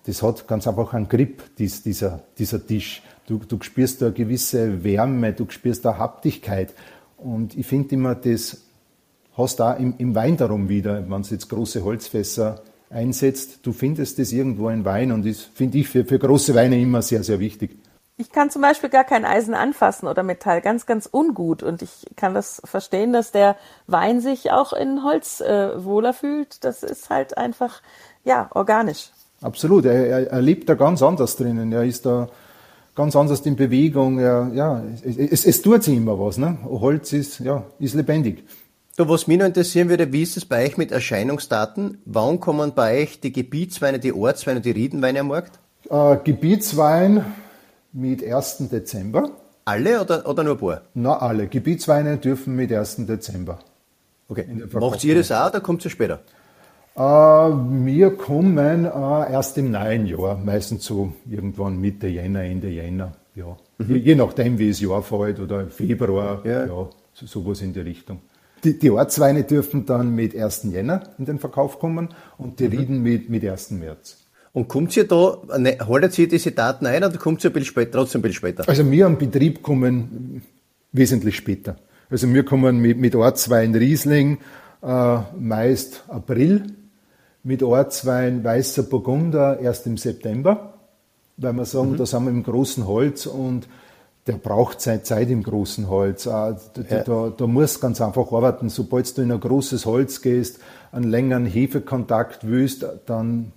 das 0.06 0.22
hat 0.22 0.46
ganz 0.46 0.66
einfach 0.66 0.94
einen 0.94 1.08
Grip, 1.08 1.42
dieser, 1.56 2.20
dieser 2.38 2.64
Tisch. 2.66 3.02
Du, 3.26 3.38
du 3.38 3.58
spürst 3.60 4.00
da 4.00 4.06
eine 4.06 4.14
gewisse 4.14 4.82
Wärme, 4.82 5.32
du 5.32 5.44
spürst 5.50 5.84
da 5.84 5.98
Haptigkeit. 5.98 6.72
Und 7.18 7.56
ich 7.58 7.66
finde 7.66 7.94
immer, 7.94 8.14
das 8.14 8.62
hast 9.36 9.58
du 9.58 9.64
auch 9.64 9.78
im, 9.78 9.94
im 9.98 10.14
Wein 10.14 10.36
darum 10.36 10.68
wieder, 10.68 11.04
wenn 11.08 11.22
du 11.22 11.28
jetzt 11.28 11.48
große 11.48 11.84
Holzfässer 11.84 12.62
einsetzt. 12.90 13.60
Du 13.62 13.72
findest 13.72 14.18
das 14.18 14.32
irgendwo 14.32 14.70
in 14.70 14.84
Wein 14.84 15.12
und 15.12 15.26
das 15.26 15.40
finde 15.40 15.78
ich 15.78 15.88
für, 15.88 16.04
für 16.04 16.18
große 16.18 16.54
Weine 16.54 16.80
immer 16.80 17.02
sehr, 17.02 17.22
sehr 17.22 17.40
wichtig. 17.40 17.77
Ich 18.20 18.32
kann 18.32 18.50
zum 18.50 18.62
Beispiel 18.62 18.90
gar 18.90 19.04
kein 19.04 19.24
Eisen 19.24 19.54
anfassen 19.54 20.08
oder 20.08 20.24
Metall, 20.24 20.60
ganz, 20.60 20.86
ganz 20.86 21.08
ungut. 21.10 21.62
Und 21.62 21.82
ich 21.82 22.04
kann 22.16 22.34
das 22.34 22.60
verstehen, 22.64 23.12
dass 23.12 23.30
der 23.30 23.54
Wein 23.86 24.20
sich 24.20 24.50
auch 24.50 24.72
in 24.72 25.04
Holz 25.04 25.40
äh, 25.40 25.84
wohler 25.84 26.12
fühlt. 26.12 26.64
Das 26.64 26.82
ist 26.82 27.10
halt 27.10 27.38
einfach, 27.38 27.80
ja, 28.24 28.50
organisch. 28.54 29.10
Absolut. 29.40 29.84
Er, 29.84 30.08
er, 30.08 30.32
er 30.32 30.42
lebt 30.42 30.68
da 30.68 30.74
ganz 30.74 31.00
anders 31.00 31.36
drinnen. 31.36 31.70
Er 31.70 31.84
ist 31.84 32.06
da 32.06 32.28
ganz 32.96 33.14
anders 33.14 33.42
in 33.42 33.54
Bewegung. 33.54 34.18
Er, 34.18 34.50
ja, 34.52 34.82
es, 35.04 35.16
es, 35.16 35.46
es 35.46 35.62
tut 35.62 35.84
sich 35.84 35.96
immer 35.96 36.18
was. 36.18 36.38
Ne? 36.38 36.58
Holz 36.64 37.12
ist, 37.12 37.38
ja, 37.38 37.62
ist 37.78 37.94
lebendig. 37.94 38.42
Du, 38.96 39.08
was 39.08 39.28
mich 39.28 39.38
noch 39.38 39.46
interessieren 39.46 39.90
würde, 39.90 40.12
wie 40.12 40.24
ist 40.24 40.36
es 40.36 40.44
bei 40.44 40.66
euch 40.66 40.76
mit 40.76 40.90
Erscheinungsdaten? 40.90 42.02
Wann 42.04 42.40
kommen 42.40 42.72
bei 42.74 43.02
euch 43.02 43.20
die 43.20 43.30
Gebietsweine, 43.32 44.00
die 44.00 44.12
Ortsweine 44.12 44.60
die 44.60 44.72
Riedenweine 44.72 45.20
am 45.20 45.28
Markt? 45.28 45.60
Äh, 45.88 46.16
Gebietswein 46.24 47.24
mit 47.92 48.24
1. 48.24 48.68
Dezember. 48.70 49.30
Alle 49.64 50.00
oder, 50.00 50.26
oder 50.28 50.44
nur 50.44 50.54
ein 50.54 50.58
paar? 50.58 50.82
Na, 50.94 51.18
alle. 51.18 51.46
Gebietsweine 51.46 52.16
dürfen 52.16 52.56
mit 52.56 52.72
1. 52.72 53.06
Dezember. 53.06 53.58
Okay. 54.28 54.46
Macht 54.72 55.04
ihr 55.04 55.14
das 55.14 55.32
auch 55.32 55.48
oder 55.48 55.60
kommt 55.60 55.84
es 55.84 55.92
später? 55.92 56.20
Äh, 56.94 57.00
wir 57.00 58.16
kommen 58.16 58.84
äh, 58.84 59.32
erst 59.32 59.56
im 59.56 59.70
neuen 59.70 60.06
Jahr, 60.06 60.36
meistens 60.36 60.84
so 60.84 61.12
irgendwann 61.28 61.80
Mitte 61.80 62.08
Jänner, 62.08 62.42
Ende 62.42 62.68
Jänner. 62.68 63.12
Ja. 63.34 63.56
Mhm. 63.78 63.94
Je, 63.94 63.96
je, 63.98 64.14
nachdem, 64.16 64.58
wie 64.58 64.70
es 64.70 64.80
Jahr 64.80 65.02
fällt 65.02 65.38
oder 65.38 65.68
Februar, 65.68 66.44
ja, 66.44 66.66
ja 66.66 66.88
so, 67.14 67.26
sowas 67.26 67.62
in 67.62 67.72
die 67.72 67.80
Richtung. 67.80 68.20
Die, 68.64 68.78
die 68.78 68.90
Ortsweine 68.90 69.44
dürfen 69.44 69.86
dann 69.86 70.14
mit 70.14 70.36
1. 70.36 70.64
Jänner 70.64 71.04
in 71.18 71.24
den 71.24 71.38
Verkauf 71.38 71.78
kommen 71.78 72.08
und 72.36 72.58
die 72.58 72.68
mhm. 72.68 72.78
Rieden 72.78 73.02
mit, 73.02 73.30
mit 73.30 73.44
1. 73.44 73.70
März. 73.72 74.18
Und 74.58 74.66
kommt 74.66 74.96
ihr 74.96 75.06
da, 75.06 75.38
ne, 75.56 75.78
haltet 75.78 76.18
ihr 76.18 76.26
diese 76.26 76.50
Daten 76.50 76.84
ein 76.86 77.04
oder 77.04 77.16
kommt 77.16 77.44
ihr 77.44 77.50
ein 77.50 77.52
bisschen 77.52 77.68
später, 77.68 77.92
trotzdem 77.92 78.18
ein 78.18 78.22
bisschen 78.22 78.38
später? 78.38 78.68
Also 78.68 78.90
wir 78.90 79.06
am 79.06 79.16
Betrieb 79.16 79.62
kommen 79.62 80.42
wesentlich 80.90 81.36
später. 81.36 81.76
Also 82.10 82.28
wir 82.34 82.44
kommen 82.44 82.78
mit, 82.80 82.98
mit 82.98 83.14
Ortswein 83.14 83.72
Riesling 83.72 84.38
äh, 84.82 85.18
meist 85.38 86.02
April, 86.08 86.64
mit 87.44 87.62
Ortswein 87.62 88.42
Weißer 88.42 88.82
Burgunder 88.82 89.60
erst 89.60 89.86
im 89.86 89.96
September, 89.96 90.74
weil 91.36 91.52
wir 91.52 91.64
sagen, 91.64 91.92
mhm. 91.92 91.96
da 91.98 92.06
sind 92.06 92.24
wir 92.24 92.30
im 92.30 92.42
großen 92.42 92.84
Holz 92.84 93.26
und 93.26 93.68
der 94.26 94.38
braucht 94.38 94.80
Zeit, 94.80 95.06
Zeit 95.06 95.30
im 95.30 95.44
großen 95.44 95.88
Holz. 95.88 96.26
Äh, 96.26 96.30
da, 96.30 96.56
ja. 96.90 97.04
da, 97.04 97.32
da 97.36 97.46
musst 97.46 97.80
ganz 97.80 98.00
einfach 98.00 98.32
arbeiten. 98.32 98.70
Sobald 98.70 99.16
du 99.16 99.22
in 99.22 99.30
ein 99.30 99.38
großes 99.38 99.86
Holz 99.86 100.20
gehst, 100.20 100.58
einen 100.90 101.08
längeren 101.08 101.46
Hefekontakt 101.46 102.44
willst, 102.44 102.84
dann 103.06 103.52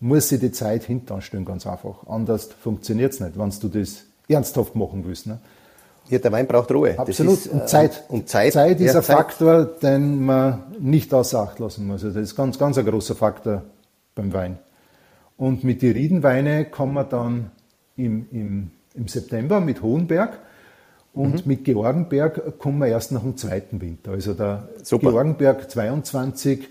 muss 0.00 0.28
sie 0.28 0.38
die 0.38 0.52
Zeit 0.52 0.84
hintanstellen, 0.84 1.44
ganz 1.44 1.66
einfach. 1.66 2.06
Anders 2.06 2.48
funktioniert 2.60 3.12
es 3.12 3.20
nicht, 3.20 3.38
wenn 3.38 3.50
du 3.50 3.68
das 3.68 4.04
ernsthaft 4.28 4.74
machen 4.74 5.04
willst. 5.04 5.26
Ne? 5.26 5.38
Ja, 6.08 6.18
der 6.18 6.32
Wein 6.32 6.46
braucht 6.46 6.70
Ruhe. 6.70 6.98
Absolut. 6.98 7.34
Ist, 7.34 7.48
und 7.48 7.68
Zeit. 7.68 8.04
Äh, 8.08 8.12
und 8.12 8.28
Zeit. 8.28 8.52
Zeit 8.52 8.80
ist 8.80 8.92
ja, 8.92 9.00
ein 9.00 9.02
Zeit. 9.02 9.16
Faktor, 9.16 9.64
den 9.64 10.24
man 10.24 10.62
nicht 10.78 11.12
außer 11.12 11.40
Acht 11.40 11.58
lassen 11.58 11.86
muss. 11.86 12.04
Also 12.04 12.18
das 12.18 12.30
ist 12.30 12.36
ganz, 12.36 12.58
ganz 12.58 12.78
ein 12.78 12.86
großer 12.86 13.14
Faktor 13.14 13.62
beim 14.14 14.32
Wein. 14.32 14.58
Und 15.36 15.64
mit 15.64 15.82
den 15.82 15.92
Riedenweine 15.92 16.64
kommen 16.64 16.94
wir 16.94 17.04
dann 17.04 17.50
im, 17.96 18.26
im, 18.30 18.70
im 18.94 19.08
September 19.08 19.60
mit 19.60 19.82
Hohenberg. 19.82 20.38
Und 21.12 21.34
mhm. 21.34 21.42
mit 21.44 21.64
Georgenberg 21.64 22.58
kommen 22.58 22.78
wir 22.78 22.86
erst 22.86 23.12
nach 23.12 23.22
dem 23.22 23.36
zweiten 23.36 23.80
Winter. 23.80 24.12
Also 24.12 24.34
der 24.34 24.68
Super. 24.82 25.10
Georgenberg 25.10 25.70
22 25.70 26.60
äh, 26.60 26.66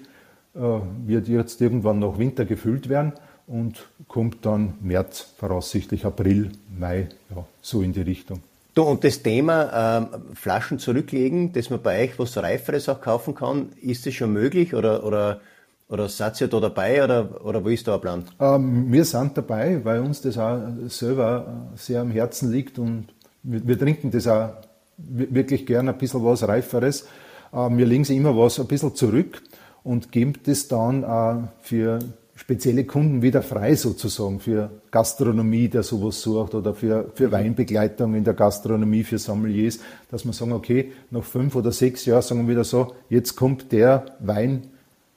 wird 0.58 1.28
jetzt 1.28 1.62
irgendwann 1.62 2.00
noch 2.00 2.17
Winter 2.17 2.46
gefüllt 2.46 2.89
werden 2.89 3.13
und 3.48 3.88
kommt 4.08 4.46
dann 4.46 4.74
März, 4.82 5.34
voraussichtlich 5.38 6.06
April, 6.06 6.52
Mai, 6.78 7.10
ja, 7.30 7.46
so 7.62 7.82
in 7.82 7.93
die 7.93 8.02
Richtung. 8.02 8.41
Du, 8.76 8.84
und 8.84 9.04
das 9.04 9.24
Thema 9.24 9.98
ähm, 10.13 10.36
Flaschen 10.36 10.78
zurücklegen, 10.78 11.52
dass 11.54 11.72
man 11.72 11.82
bei 11.82 12.04
euch 12.04 12.20
was 12.20 12.38
Reiferes 12.38 12.88
auch 12.89 13.02
kaufen 13.02 13.34
kann, 13.34 13.70
ist 13.82 14.06
das 14.06 14.13
schon 14.13 14.34
möglich 14.34 14.76
oder, 14.76 15.04
oder, 15.04 15.41
oder 15.89 16.10
seid 16.10 16.39
ihr 16.41 16.48
da 16.48 16.60
dabei 16.60 17.04
oder, 17.04 17.43
oder 17.43 17.65
wo 17.65 17.70
ist 17.70 17.88
da 17.88 17.96
ein 17.96 18.02
Plan? 18.02 18.24
Ähm, 18.39 18.91
wir 18.91 19.04
sind 19.04 19.36
dabei, 19.36 19.84
weil 19.84 20.02
uns 20.02 20.22
das 20.22 20.38
auch 20.38 20.60
selber 20.88 21.72
sehr 21.76 22.02
am 22.02 22.12
Herzen 22.12 22.52
liegt 22.52 22.78
und 22.78 23.08
wir, 23.41 23.67
wir 23.67 23.80
trinken 23.80 24.12
das 24.12 24.28
auch 24.28 24.50
wirklich 24.98 25.65
gern 25.65 25.89
ein 25.89 25.98
bisschen 25.98 26.24
was 26.24 26.48
Reiferes. 26.48 27.08
Ähm, 27.54 27.80
wir 27.80 27.86
legen 27.88 28.04
sie 28.04 28.17
immer 28.17 28.38
was 28.38 28.60
ein 28.60 28.67
bisschen 28.67 28.93
zurück 28.93 29.41
und 29.88 30.12
geben 30.12 30.34
das 30.45 30.67
dann 30.67 31.04
äh, 31.04 31.47
für 31.62 32.00
spezielle 32.36 32.84
Kunden 32.84 33.21
wieder 33.21 33.41
frei 33.41 33.76
sozusagen 33.76 34.39
für 34.41 34.69
Gastronomie, 34.91 35.69
der 35.69 35.82
sowas 35.82 36.21
sucht 36.21 36.54
oder 36.54 36.73
für, 36.73 37.10
für 37.15 37.32
Weinbegleitung 37.32 38.13
in 38.13 38.23
der 38.23 38.34
Gastronomie 38.34 39.04
für 39.04 39.17
Sommeliers, 39.17 39.80
dass 40.12 40.26
man 40.26 40.34
sagen, 40.34 40.52
okay, 40.52 40.91
nach 41.10 41.23
fünf 41.23 41.56
oder 41.56 41.71
sechs 41.71 42.06
Jahren 42.06 42.21
sagen 42.21 42.41
wir 42.41 42.52
wieder 42.52 42.63
so, 42.65 42.93
jetzt 43.10 43.36
kommt 43.38 43.71
der 43.71 44.06
Wein 44.19 44.67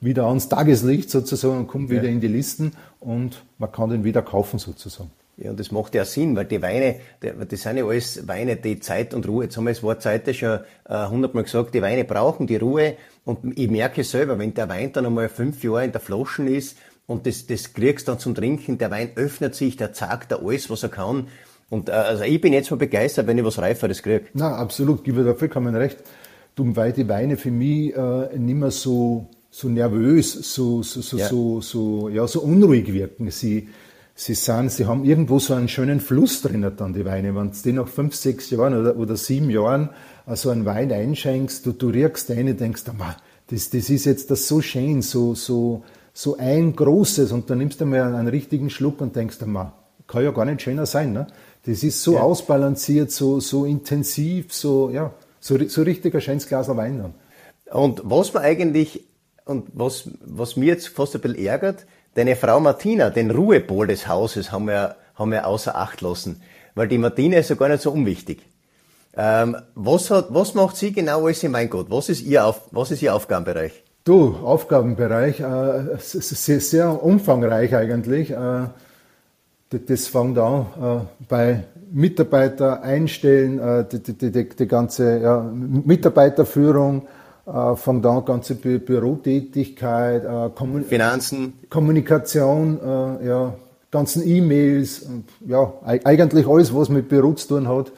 wieder 0.01 0.27
ans 0.27 0.49
Tageslicht 0.49 1.11
sozusagen 1.11 1.59
und 1.59 1.67
kommt 1.67 1.91
ja. 1.91 1.97
wieder 1.97 2.09
in 2.09 2.21
die 2.21 2.29
Listen 2.29 2.73
und 3.01 3.43
man 3.59 3.73
kann 3.73 3.91
den 3.91 4.05
wieder 4.05 4.23
kaufen 4.23 4.59
sozusagen. 4.61 5.11
Ja, 5.43 5.51
und 5.51 5.59
das 5.59 5.71
macht 5.71 5.95
ja 5.95 6.05
Sinn, 6.05 6.37
weil 6.37 6.45
die 6.45 6.61
Weine, 6.61 6.97
das 7.21 7.63
sind 7.63 7.79
ja 7.79 7.87
alles 7.87 8.29
Weine, 8.29 8.57
die 8.57 8.79
Zeit 8.79 9.15
und 9.15 9.27
Ruhe. 9.27 9.45
Jetzt 9.45 9.57
haben 9.57 9.65
wir 9.65 9.73
das 9.73 9.83
Wort 9.83 10.03
Zeit 10.03 10.37
schon 10.37 10.61
äh, 10.87 11.07
hundertmal 11.09 11.45
gesagt, 11.45 11.75
die 11.75 11.81
Weine 11.81 12.05
brauchen 12.05 12.47
die 12.47 12.57
Ruhe. 12.57 12.97
Und 13.25 13.59
ich 13.59 13.71
merke 13.71 14.05
selber, 14.05 14.39
wenn 14.39 14.53
der 14.53 14.69
Wein 14.69 14.93
dann 14.93 15.07
einmal 15.07 15.31
fünf 15.31 15.65
Jahre 15.65 15.87
in 15.87 15.93
der 15.93 16.01
Flaschen 16.03 16.47
ist 16.47 16.77
und 17.07 17.27
das, 17.27 17.47
das 17.47 17.73
kriegst 17.73 18.07
dann 18.09 18.19
zum 18.19 18.35
Trinken, 18.35 18.77
der 18.77 18.91
Wein 18.91 19.13
öffnet 19.15 19.55
sich, 19.55 19.79
der 19.79 19.95
zeigt 19.95 20.31
da 20.31 20.37
alles, 20.37 20.69
was 20.69 20.83
er 20.83 20.91
kann. 20.91 21.29
Und 21.71 21.89
äh, 21.89 21.93
also 21.93 22.25
ich 22.25 22.41
bin 22.41 22.53
jetzt 22.53 22.71
mal 22.71 22.77
begeistert, 22.77 23.27
wenn 23.27 23.39
ich 23.39 23.45
was 23.45 23.59
Reiferes 23.59 24.03
kriege. 24.03 24.27
Na, 24.35 24.57
absolut, 24.57 25.05
gebe 25.05 25.25
da 25.25 25.33
vollkommen 25.33 25.75
recht. 25.75 25.99
Du, 26.55 26.77
weil 26.77 26.93
die 26.93 27.09
Weine 27.09 27.39
für 27.39 27.51
mich 27.51 27.97
äh, 27.97 28.37
nicht 28.37 28.57
mehr 28.57 28.71
so, 28.71 29.31
so 29.51 29.69
nervös, 29.71 30.33
so, 30.33 30.83
so, 30.83 31.01
so, 31.01 31.17
ja. 31.17 31.29
so, 31.29 31.61
so, 31.63 32.09
ja, 32.11 32.27
so 32.27 32.43
unruhig 32.43 32.93
wirken. 32.93 33.31
Sie, 33.31 33.69
sie 34.21 34.35
sind, 34.35 34.71
sie 34.71 34.85
haben 34.85 35.05
irgendwo 35.05 35.39
so 35.39 35.55
einen 35.55 35.69
schönen 35.69 35.99
Fluss 35.99 36.43
drin 36.43 36.71
dann, 36.77 36.93
die 36.93 37.07
Weine. 37.07 37.35
Wenn 37.35 37.53
du 37.53 37.57
die 37.65 37.73
nach 37.73 37.89
fünf, 37.89 38.15
sechs 38.15 38.51
Jahren 38.51 38.79
oder, 38.79 38.97
oder 38.97 39.17
sieben 39.17 39.49
Jahren 39.49 39.89
so 40.27 40.31
also 40.31 40.51
einen 40.51 40.67
Wein 40.67 40.93
einschenkst, 40.93 41.65
du, 41.65 41.73
du 41.73 41.89
riechst 41.89 42.31
rein 42.31 42.47
und 42.49 42.61
denkst, 42.61 42.85
das, 43.47 43.71
das 43.71 43.89
ist 43.89 44.05
jetzt 44.05 44.31
das 44.31 44.47
so 44.47 44.61
schön, 44.61 45.01
so, 45.01 45.35
so, 45.35 45.85
so 46.13 46.37
ein 46.37 46.77
großes 46.77 47.33
und 47.33 47.49
dann 47.49 47.59
nimmst 47.59 47.81
du 47.81 47.87
mal 47.87 48.03
einen, 48.03 48.15
einen 48.15 48.29
richtigen 48.29 48.69
Schluck 48.69 49.01
und 49.01 49.17
denkst, 49.17 49.39
kann 49.39 50.25
ja 50.25 50.31
gar 50.33 50.45
nicht 50.45 50.61
schöner 50.61 50.85
sein. 50.85 51.15
Ne? 51.15 51.27
Das 51.65 51.83
ist 51.83 52.03
so 52.03 52.15
ja. 52.15 52.21
ausbalanciert, 52.21 53.11
so, 53.11 53.41
so 53.41 53.65
intensiv, 53.65 54.53
so, 54.53 54.91
ja, 54.91 55.15
so, 55.41 55.57
so 55.67 55.83
richtig 55.83 56.15
ein 56.15 56.21
schönes 56.21 56.47
Glas 56.47 56.69
Wein 56.69 56.99
dann. 56.99 57.15
Und 57.73 58.03
was 58.05 58.35
man 58.35 58.43
eigentlich, 58.43 59.05
und 59.47 59.69
was, 59.73 60.11
was 60.21 60.57
mir 60.57 60.67
jetzt 60.67 60.89
fast 60.89 61.15
ein 61.15 61.23
bisschen 61.23 61.47
ärgert, 61.47 61.87
Deine 62.15 62.37
Frau 62.37 62.61
Martina, 62.61 63.11
den 63.11 63.31
Ruhepol 63.31 63.87
des 63.87 64.09
Hauses, 64.09 64.51
haben 64.51 64.67
wir, 64.67 64.97
haben 65.15 65.31
wir 65.31 65.47
außer 65.47 65.77
Acht 65.77 66.01
lassen. 66.01 66.43
Weil 66.75 66.89
die 66.89 66.99
Martina 66.99 67.39
ist 67.39 67.51
ja 67.51 67.57
gar 67.57 67.69
nicht 67.69 67.83
so 67.83 67.93
unwichtig. 67.93 68.43
Ähm, 69.17 69.57
was, 69.75 70.11
hat, 70.11 70.27
was 70.31 70.55
macht 70.55 70.77
sie 70.77 70.93
genau 70.93 71.27
alles 71.27 71.43
im 71.43 71.53
Weingut? 71.53 71.91
Was 71.91 72.09
ist 72.09 72.23
ihr, 72.23 72.45
Auf, 72.45 72.63
was 72.71 72.91
ist 72.91 73.03
ihr 73.03 73.15
Aufgabenbereich? 73.15 73.85
Du, 74.05 74.37
Aufgabenbereich, 74.43 75.41
äh, 75.41 75.97
sehr, 75.99 76.61
sehr 76.61 77.03
umfangreich 77.03 77.75
eigentlich. 77.75 78.31
Äh, 78.31 78.69
das 79.71 80.09
fängt 80.09 80.39
an 80.39 80.67
äh, 80.81 81.25
bei 81.29 81.65
Mitarbeiter 81.93 82.83
einstellen, 82.83 83.59
äh, 83.59 83.85
die, 83.91 84.15
die, 84.15 84.31
die, 84.31 84.49
die, 84.49 84.67
ganze 84.67 85.19
ja, 85.21 85.41
Mitarbeiterführung, 85.41 87.07
von 87.45 88.03
da 88.03 88.21
ganze 88.21 88.55
Bü 88.55 88.79
Bürotätigkeit, 88.79 90.25
äh, 90.25 90.51
Kommun 90.55 90.85
Finanzen, 90.85 91.55
Kommunikation, 91.69 92.79
äh, 92.81 93.27
ja, 93.27 93.55
ganzen 93.91 94.27
E-Mails, 94.27 95.07
ja, 95.47 95.73
eigentlich 95.85 96.47
alles, 96.47 96.75
was 96.75 96.89
mit 96.89 97.09
Büro 97.09 97.33
zu 97.33 97.49
tun 97.49 97.69
hat. 97.69 97.93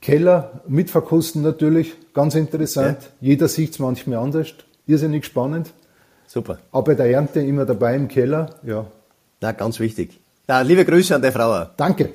Keller 0.00 0.60
mitverkosten 0.66 1.42
natürlich, 1.42 1.94
ganz 2.14 2.34
interessant. 2.34 2.98
Ja. 3.02 3.28
Jeder 3.28 3.48
sieht 3.48 3.72
es 3.72 3.78
manchmal 3.78 4.18
anders. 4.18 4.48
Irrsinnig 4.86 5.24
spannend. 5.24 5.70
Super. 6.26 6.58
Aber 6.72 6.94
der 6.94 7.10
Ernte 7.10 7.40
immer 7.40 7.64
dabei 7.64 7.96
im 7.96 8.08
Keller, 8.08 8.50
ja. 8.62 8.86
Na, 9.40 9.52
ganz 9.52 9.80
wichtig. 9.80 10.20
Ja, 10.48 10.60
liebe 10.60 10.84
Grüße 10.84 11.14
an 11.14 11.22
der 11.22 11.32
Frau. 11.32 11.66
Danke. 11.76 12.10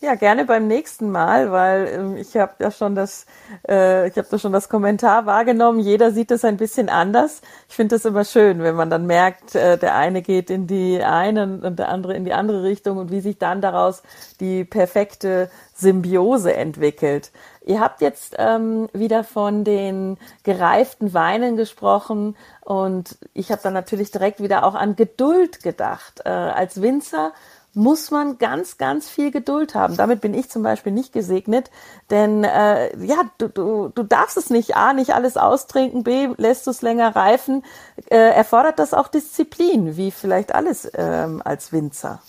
Ja, 0.00 0.16
gerne 0.16 0.44
beim 0.44 0.66
nächsten 0.66 1.10
Mal, 1.10 1.50
weil 1.50 1.86
ähm, 1.88 2.16
ich 2.16 2.36
habe 2.36 2.52
ja 2.58 2.70
schon 2.70 2.94
das, 2.94 3.26
äh, 3.66 4.08
ich 4.08 4.18
habe 4.18 4.26
da 4.30 4.38
schon 4.38 4.52
das 4.52 4.68
Kommentar 4.68 5.24
wahrgenommen. 5.24 5.78
Jeder 5.78 6.10
sieht 6.10 6.30
es 6.30 6.44
ein 6.44 6.56
bisschen 6.56 6.88
anders. 6.88 7.40
Ich 7.68 7.76
finde 7.76 7.94
das 7.94 8.04
immer 8.04 8.24
schön, 8.24 8.62
wenn 8.62 8.74
man 8.74 8.90
dann 8.90 9.06
merkt, 9.06 9.54
äh, 9.54 9.78
der 9.78 9.94
eine 9.94 10.20
geht 10.20 10.50
in 10.50 10.66
die 10.66 11.02
eine 11.02 11.60
und 11.62 11.78
der 11.78 11.88
andere 11.88 12.14
in 12.14 12.24
die 12.24 12.32
andere 12.32 12.64
Richtung 12.64 12.98
und 12.98 13.10
wie 13.10 13.20
sich 13.20 13.38
dann 13.38 13.60
daraus 13.60 14.02
die 14.40 14.64
perfekte 14.64 15.48
Symbiose 15.74 16.54
entwickelt. 16.54 17.30
Ihr 17.64 17.80
habt 17.80 18.02
jetzt 18.02 18.34
ähm, 18.38 18.88
wieder 18.92 19.24
von 19.24 19.64
den 19.64 20.18
gereiften 20.42 21.14
Weinen 21.14 21.56
gesprochen 21.56 22.36
und 22.60 23.16
ich 23.32 23.50
habe 23.50 23.62
dann 23.62 23.72
natürlich 23.72 24.10
direkt 24.10 24.42
wieder 24.42 24.64
auch 24.64 24.74
an 24.74 24.96
Geduld 24.96 25.62
gedacht. 25.62 26.20
Äh, 26.24 26.28
als 26.28 26.82
Winzer 26.82 27.32
muss 27.74 28.10
man 28.10 28.38
ganz, 28.38 28.78
ganz 28.78 29.08
viel 29.08 29.30
Geduld 29.30 29.74
haben. 29.74 29.96
Damit 29.96 30.20
bin 30.20 30.34
ich 30.34 30.48
zum 30.48 30.62
Beispiel 30.62 30.92
nicht 30.92 31.12
gesegnet, 31.12 31.70
denn 32.10 32.44
äh, 32.44 32.96
ja, 33.04 33.22
du, 33.38 33.48
du, 33.48 33.88
du 33.88 34.02
darfst 34.02 34.36
es 34.36 34.50
nicht, 34.50 34.76
A, 34.76 34.92
nicht 34.92 35.14
alles 35.14 35.36
austrinken, 35.36 36.04
B, 36.04 36.28
lässt 36.36 36.66
du 36.66 36.70
es 36.70 36.82
länger 36.82 37.14
reifen, 37.16 37.62
äh, 38.10 38.16
erfordert 38.16 38.78
das 38.78 38.94
auch 38.94 39.08
Disziplin, 39.08 39.96
wie 39.96 40.10
vielleicht 40.10 40.54
alles 40.54 40.90
ähm, 40.94 41.42
als 41.44 41.72
Winzer. 41.72 42.20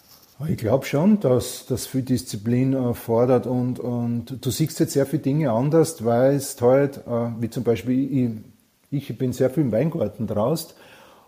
Ich 0.50 0.58
glaube 0.58 0.86
schon, 0.86 1.22
dass 1.22 1.66
das 1.66 1.88
viel 1.88 2.02
Disziplin 2.02 2.74
erfordert 2.74 3.48
und, 3.48 3.80
und 3.80 4.46
du 4.46 4.52
siehst 4.52 4.80
jetzt 4.82 4.92
sehr 4.92 5.06
viele 5.06 5.22
Dinge 5.22 5.52
anders, 5.52 6.04
weil 6.04 6.36
es 6.36 6.60
halt, 6.62 6.98
äh, 7.08 7.30
wie 7.40 7.50
zum 7.50 7.64
Beispiel, 7.64 8.44
ich, 8.92 9.10
ich 9.10 9.18
bin 9.18 9.32
sehr 9.32 9.50
viel 9.50 9.64
im 9.64 9.72
Weingarten 9.72 10.28
draus 10.28 10.76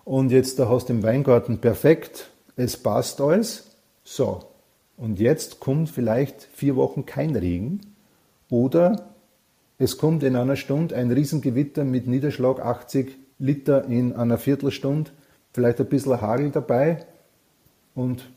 und 0.03 0.31
jetzt 0.31 0.59
da 0.59 0.67
hast 0.67 0.89
du 0.89 0.93
im 0.93 1.03
Weingarten 1.03 1.59
perfekt, 1.59 2.31
es 2.57 2.75
passt 2.75 3.21
alles, 3.21 3.66
so, 4.09 4.39
und 4.95 5.19
jetzt 5.19 5.59
kommt 5.59 5.89
vielleicht 5.89 6.41
vier 6.41 6.77
Wochen 6.77 7.05
kein 7.05 7.35
Regen 7.35 7.81
oder 8.49 9.09
es 9.77 9.97
kommt 9.97 10.23
in 10.23 10.37
einer 10.37 10.55
Stunde 10.55 10.95
ein 10.95 11.11
Riesengewitter 11.11 11.83
mit 11.83 12.07
Niederschlag 12.07 12.61
80 12.61 13.17
Liter 13.37 13.83
in 13.83 14.13
einer 14.13 14.37
Viertelstunde, 14.37 15.11
vielleicht 15.51 15.81
ein 15.81 15.87
bisschen 15.87 16.21
Hagel 16.21 16.51
dabei 16.51 17.05
und 17.95 18.29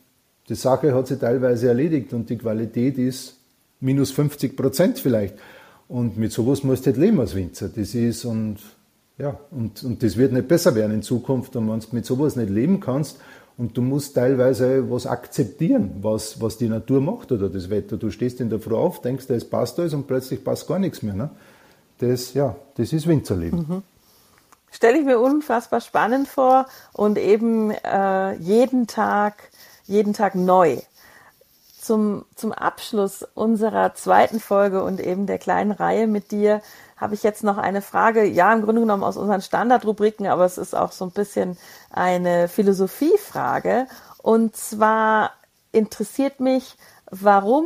die 0.49 0.57
Sache 0.57 0.93
hat 0.93 1.07
sich 1.07 1.21
teilweise 1.21 1.69
erledigt 1.69 2.13
und 2.15 2.29
die 2.29 2.37
Qualität 2.39 2.99
ist 2.99 3.37
minus 3.79 4.11
50 4.11 4.57
Prozent 4.57 4.99
vielleicht. 4.99 5.37
Und 5.87 6.17
mit 6.17 6.33
sowas 6.33 6.65
musst 6.65 6.85
du 6.85 6.91
halt 6.91 6.97
leben 6.97 7.21
als 7.21 7.37
Winzer. 7.37 7.69
Das 7.69 7.95
ist 7.95 8.25
und 8.25 8.57
ja, 9.19 9.39
und, 9.53 9.85
und 9.85 10.03
das 10.03 10.17
wird 10.17 10.33
nicht 10.33 10.49
besser 10.49 10.75
werden 10.75 10.95
in 10.95 11.03
Zukunft. 11.03 11.55
Und 11.55 11.71
wenn 11.71 11.79
du 11.79 11.87
mit 11.93 12.07
sowas 12.07 12.35
nicht 12.35 12.51
leben 12.51 12.81
kannst 12.81 13.21
und 13.61 13.77
du 13.77 13.83
musst 13.83 14.15
teilweise 14.15 14.91
was 14.91 15.07
akzeptieren, 15.07 15.99
was, 16.01 16.41
was 16.41 16.57
die 16.57 16.69
Natur 16.69 17.03
macht 17.03 17.31
oder 17.31 17.51
das 17.51 17.69
Wetter. 17.69 17.99
Du 17.99 18.11
stehst 18.11 18.41
in 18.41 18.49
der 18.49 18.59
Früh 18.59 18.75
auf, 18.75 19.03
denkst, 19.03 19.27
es 19.29 19.49
passt 19.49 19.79
alles 19.79 19.93
und 19.93 20.07
plötzlich 20.07 20.43
passt 20.43 20.67
gar 20.67 20.79
nichts 20.79 21.03
mehr. 21.03 21.13
Ne? 21.13 21.29
Das, 21.99 22.33
ja, 22.33 22.57
das 22.79 22.95
ist 22.95 23.07
Winzerleben. 23.07 23.59
Mhm. 23.59 23.83
Stelle 24.71 24.99
ich 24.99 25.05
mir 25.05 25.19
unfassbar 25.19 25.83
spannend 25.83 26.27
vor 26.27 26.65
und 26.95 27.19
eben 27.19 27.71
äh, 27.71 28.33
jeden 28.37 28.87
Tag, 28.87 29.51
jeden 29.85 30.15
Tag 30.15 30.35
neu. 30.35 30.79
Zum, 31.79 32.25
zum 32.37 32.53
Abschluss 32.53 33.27
unserer 33.35 33.95
zweiten 33.95 34.41
Folge 34.41 34.83
und 34.83 35.01
eben 35.01 35.27
der 35.27 35.39
kleinen 35.39 35.73
Reihe 35.73 36.07
mit 36.07 36.31
dir 36.31 36.63
habe 37.01 37.15
ich 37.15 37.23
jetzt 37.23 37.43
noch 37.43 37.57
eine 37.57 37.81
Frage, 37.81 38.25
ja, 38.25 38.53
im 38.53 38.63
Grunde 38.63 38.83
genommen 38.83 39.03
aus 39.03 39.17
unseren 39.17 39.41
Standardrubriken, 39.41 40.27
aber 40.27 40.45
es 40.45 40.59
ist 40.59 40.75
auch 40.75 40.93
so 40.93 41.07
ein 41.07 41.13
bisschen 41.13 41.57
eine 41.91 42.47
Philosophiefrage. 42.49 43.87
Und 44.23 44.55
zwar 44.55 45.33
interessiert 45.73 46.41
mich, 46.41 46.77
warum 47.11 47.65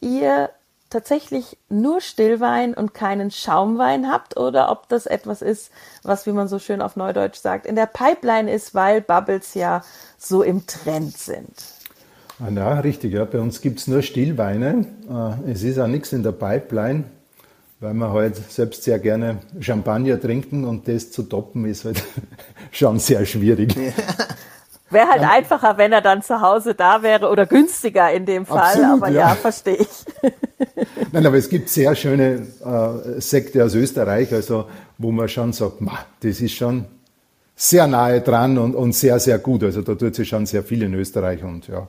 ihr 0.00 0.50
tatsächlich 0.88 1.58
nur 1.68 2.00
Stillwein 2.00 2.72
und 2.72 2.94
keinen 2.94 3.32
Schaumwein 3.32 4.10
habt 4.10 4.36
oder 4.36 4.70
ob 4.70 4.88
das 4.88 5.06
etwas 5.06 5.42
ist, 5.42 5.72
was, 6.04 6.26
wie 6.26 6.32
man 6.32 6.46
so 6.46 6.60
schön 6.60 6.80
auf 6.80 6.94
Neudeutsch 6.94 7.40
sagt, 7.40 7.66
in 7.66 7.74
der 7.74 7.86
Pipeline 7.86 8.52
ist, 8.52 8.72
weil 8.72 9.00
Bubbles 9.00 9.54
ja 9.54 9.82
so 10.16 10.42
im 10.42 10.66
Trend 10.66 11.18
sind. 11.18 11.50
Ah, 12.38 12.50
ja, 12.50 12.80
richtig. 12.80 13.14
Ja. 13.14 13.24
Bei 13.24 13.40
uns 13.40 13.60
gibt 13.60 13.80
es 13.80 13.88
nur 13.88 14.02
Stillweine. 14.02 14.86
Äh, 15.46 15.50
es 15.50 15.62
ist 15.62 15.78
auch 15.78 15.86
nichts 15.88 16.12
in 16.12 16.22
der 16.22 16.32
Pipeline 16.32 17.04
weil 17.80 17.94
wir 17.94 18.12
halt 18.12 18.36
selbst 18.50 18.84
sehr 18.84 18.98
gerne 18.98 19.38
Champagner 19.60 20.20
trinken 20.20 20.64
und 20.64 20.88
das 20.88 21.10
zu 21.10 21.22
toppen 21.24 21.66
ist 21.66 21.84
halt 21.84 22.02
schon 22.70 22.98
sehr 22.98 23.24
schwierig. 23.26 23.76
Wäre 24.88 25.08
halt 25.08 25.22
ja. 25.22 25.30
einfacher, 25.30 25.78
wenn 25.78 25.92
er 25.92 26.00
dann 26.00 26.22
zu 26.22 26.40
Hause 26.40 26.74
da 26.74 27.02
wäre 27.02 27.28
oder 27.28 27.44
günstiger 27.44 28.12
in 28.12 28.24
dem 28.24 28.46
Fall, 28.46 28.58
Absolut, 28.58 29.02
aber 29.02 29.08
ja, 29.08 29.28
ja 29.30 29.34
verstehe 29.34 29.78
ich. 29.78 29.88
Nein, 31.12 31.26
aber 31.26 31.36
es 31.36 31.48
gibt 31.48 31.68
sehr 31.68 31.94
schöne 31.96 32.46
äh, 32.64 33.20
Sekte 33.20 33.64
aus 33.64 33.74
Österreich, 33.74 34.32
also 34.32 34.66
wo 34.96 35.10
man 35.10 35.28
schon 35.28 35.52
sagt, 35.52 35.80
ma, 35.80 35.98
das 36.20 36.40
ist 36.40 36.54
schon 36.54 36.84
sehr 37.56 37.86
nahe 37.86 38.20
dran 38.20 38.58
und, 38.58 38.74
und 38.74 38.92
sehr, 38.92 39.18
sehr 39.18 39.38
gut. 39.38 39.64
Also 39.64 39.82
da 39.82 39.94
tut 39.94 40.14
sich 40.14 40.28
schon 40.28 40.46
sehr 40.46 40.62
viel 40.62 40.82
in 40.82 40.94
Österreich 40.94 41.42
und 41.42 41.66
ja. 41.66 41.86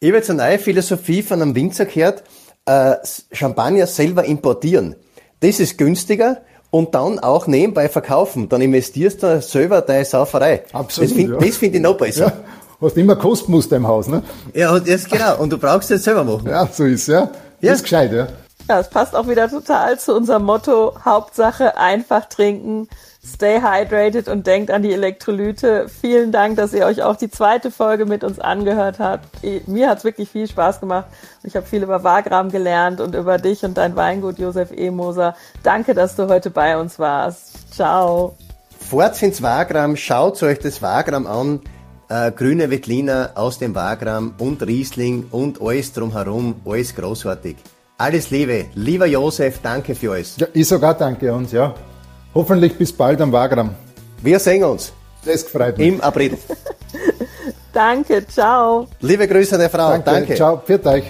Ich 0.00 0.08
habe 0.08 0.16
jetzt 0.16 0.30
eine 0.30 0.42
neue 0.42 0.58
Philosophie 0.58 1.22
von 1.22 1.40
einem 1.40 1.54
Winzer 1.54 1.84
gehört, 1.84 2.24
äh, 2.66 2.96
Champagner 3.32 3.86
selber 3.86 4.24
importieren. 4.24 4.96
Das 5.40 5.60
ist 5.60 5.78
günstiger 5.78 6.42
und 6.70 6.94
dann 6.94 7.18
auch 7.18 7.46
nebenbei 7.46 7.88
verkaufen. 7.88 8.48
Dann 8.48 8.60
investierst 8.60 9.22
du 9.22 9.40
selber 9.42 9.80
deine 9.80 10.04
Sauferei. 10.04 10.64
Absolut. 10.72 11.10
Das 11.10 11.16
finde 11.16 11.46
ja. 11.46 11.52
find 11.52 11.74
ich 11.74 11.80
noch 11.80 11.96
besser. 11.96 12.26
Ja. 12.26 12.32
hast 12.80 12.96
immer 12.96 13.16
Kostmuster 13.16 13.76
im 13.76 13.86
Haus, 13.86 14.08
ne? 14.08 14.22
Ja, 14.54 14.72
und 14.72 14.86
jetzt 14.86 15.10
genau. 15.10 15.38
Und 15.38 15.50
du 15.50 15.58
brauchst 15.58 15.90
es 15.90 16.04
selber 16.04 16.24
machen. 16.24 16.48
Ja, 16.48 16.66
so 16.66 16.84
ist 16.84 17.06
ja. 17.08 17.30
Ja. 17.60 17.72
Ist 17.72 17.82
gescheit, 17.82 18.12
ja. 18.12 18.28
Ja, 18.72 18.80
es 18.80 18.88
passt 18.88 19.14
auch 19.14 19.28
wieder 19.28 19.50
total 19.50 19.98
zu 20.00 20.16
unserem 20.16 20.44
Motto. 20.44 20.94
Hauptsache 21.04 21.76
einfach 21.76 22.24
trinken. 22.24 22.88
Stay 23.22 23.60
hydrated 23.60 24.28
und 24.28 24.46
denkt 24.46 24.70
an 24.70 24.80
die 24.80 24.94
Elektrolyte. 24.94 25.90
Vielen 25.90 26.32
Dank, 26.32 26.56
dass 26.56 26.72
ihr 26.72 26.86
euch 26.86 27.02
auch 27.02 27.16
die 27.16 27.28
zweite 27.30 27.70
Folge 27.70 28.06
mit 28.06 28.24
uns 28.24 28.38
angehört 28.38 28.98
habt. 28.98 29.26
Mir 29.66 29.90
hat's 29.90 30.04
wirklich 30.04 30.30
viel 30.30 30.48
Spaß 30.48 30.80
gemacht. 30.80 31.04
Ich 31.42 31.54
habe 31.54 31.66
viel 31.66 31.82
über 31.82 32.02
Wagram 32.02 32.50
gelernt 32.50 33.02
und 33.02 33.14
über 33.14 33.36
dich 33.36 33.62
und 33.62 33.76
dein 33.76 33.94
Weingut, 33.94 34.38
Josef 34.38 34.70
E. 34.72 34.90
Moser. 34.90 35.36
Danke, 35.62 35.92
dass 35.92 36.16
du 36.16 36.28
heute 36.28 36.48
bei 36.48 36.78
uns 36.78 36.98
warst. 36.98 37.74
Ciao. 37.74 38.36
Fahrt 38.80 39.22
ins 39.22 39.42
Wagram, 39.42 39.96
schaut 39.96 40.42
euch 40.42 40.60
das 40.60 40.80
Wagram 40.80 41.26
an. 41.26 41.60
Äh, 42.08 42.32
grüne 42.32 42.70
Wettliner 42.70 43.32
aus 43.34 43.58
dem 43.58 43.74
Wagram 43.74 44.32
und 44.38 44.66
Riesling 44.66 45.26
und 45.30 45.60
alles 45.60 45.92
drumherum, 45.92 46.62
alles 46.64 46.94
großartig. 46.94 47.56
Alles 48.02 48.30
Liebe, 48.30 48.64
lieber 48.74 49.06
Josef, 49.06 49.60
danke 49.62 49.94
für 49.94 50.10
alles. 50.10 50.36
ja 50.36 50.48
ich 50.52 50.66
sogar 50.66 50.94
danke 50.94 51.32
uns, 51.32 51.52
ja. 51.52 51.72
Hoffentlich 52.34 52.76
bis 52.76 52.92
bald 52.92 53.20
am 53.20 53.30
Wagram. 53.30 53.76
Wir 54.20 54.40
sehen 54.40 54.64
uns 54.64 54.92
Das 55.24 55.44
gefreut 55.44 55.78
mich. 55.78 55.86
im 55.86 56.00
April. 56.00 56.36
Danke, 57.72 58.26
ciao. 58.26 58.88
Liebe 59.00 59.26
Grüße 59.28 59.54
an 59.54 59.60
der 59.60 59.70
Frau, 59.70 59.96
danke. 59.98 60.34
Ciao, 60.34 60.58
pfiat 60.58 60.84
euch. 60.84 61.04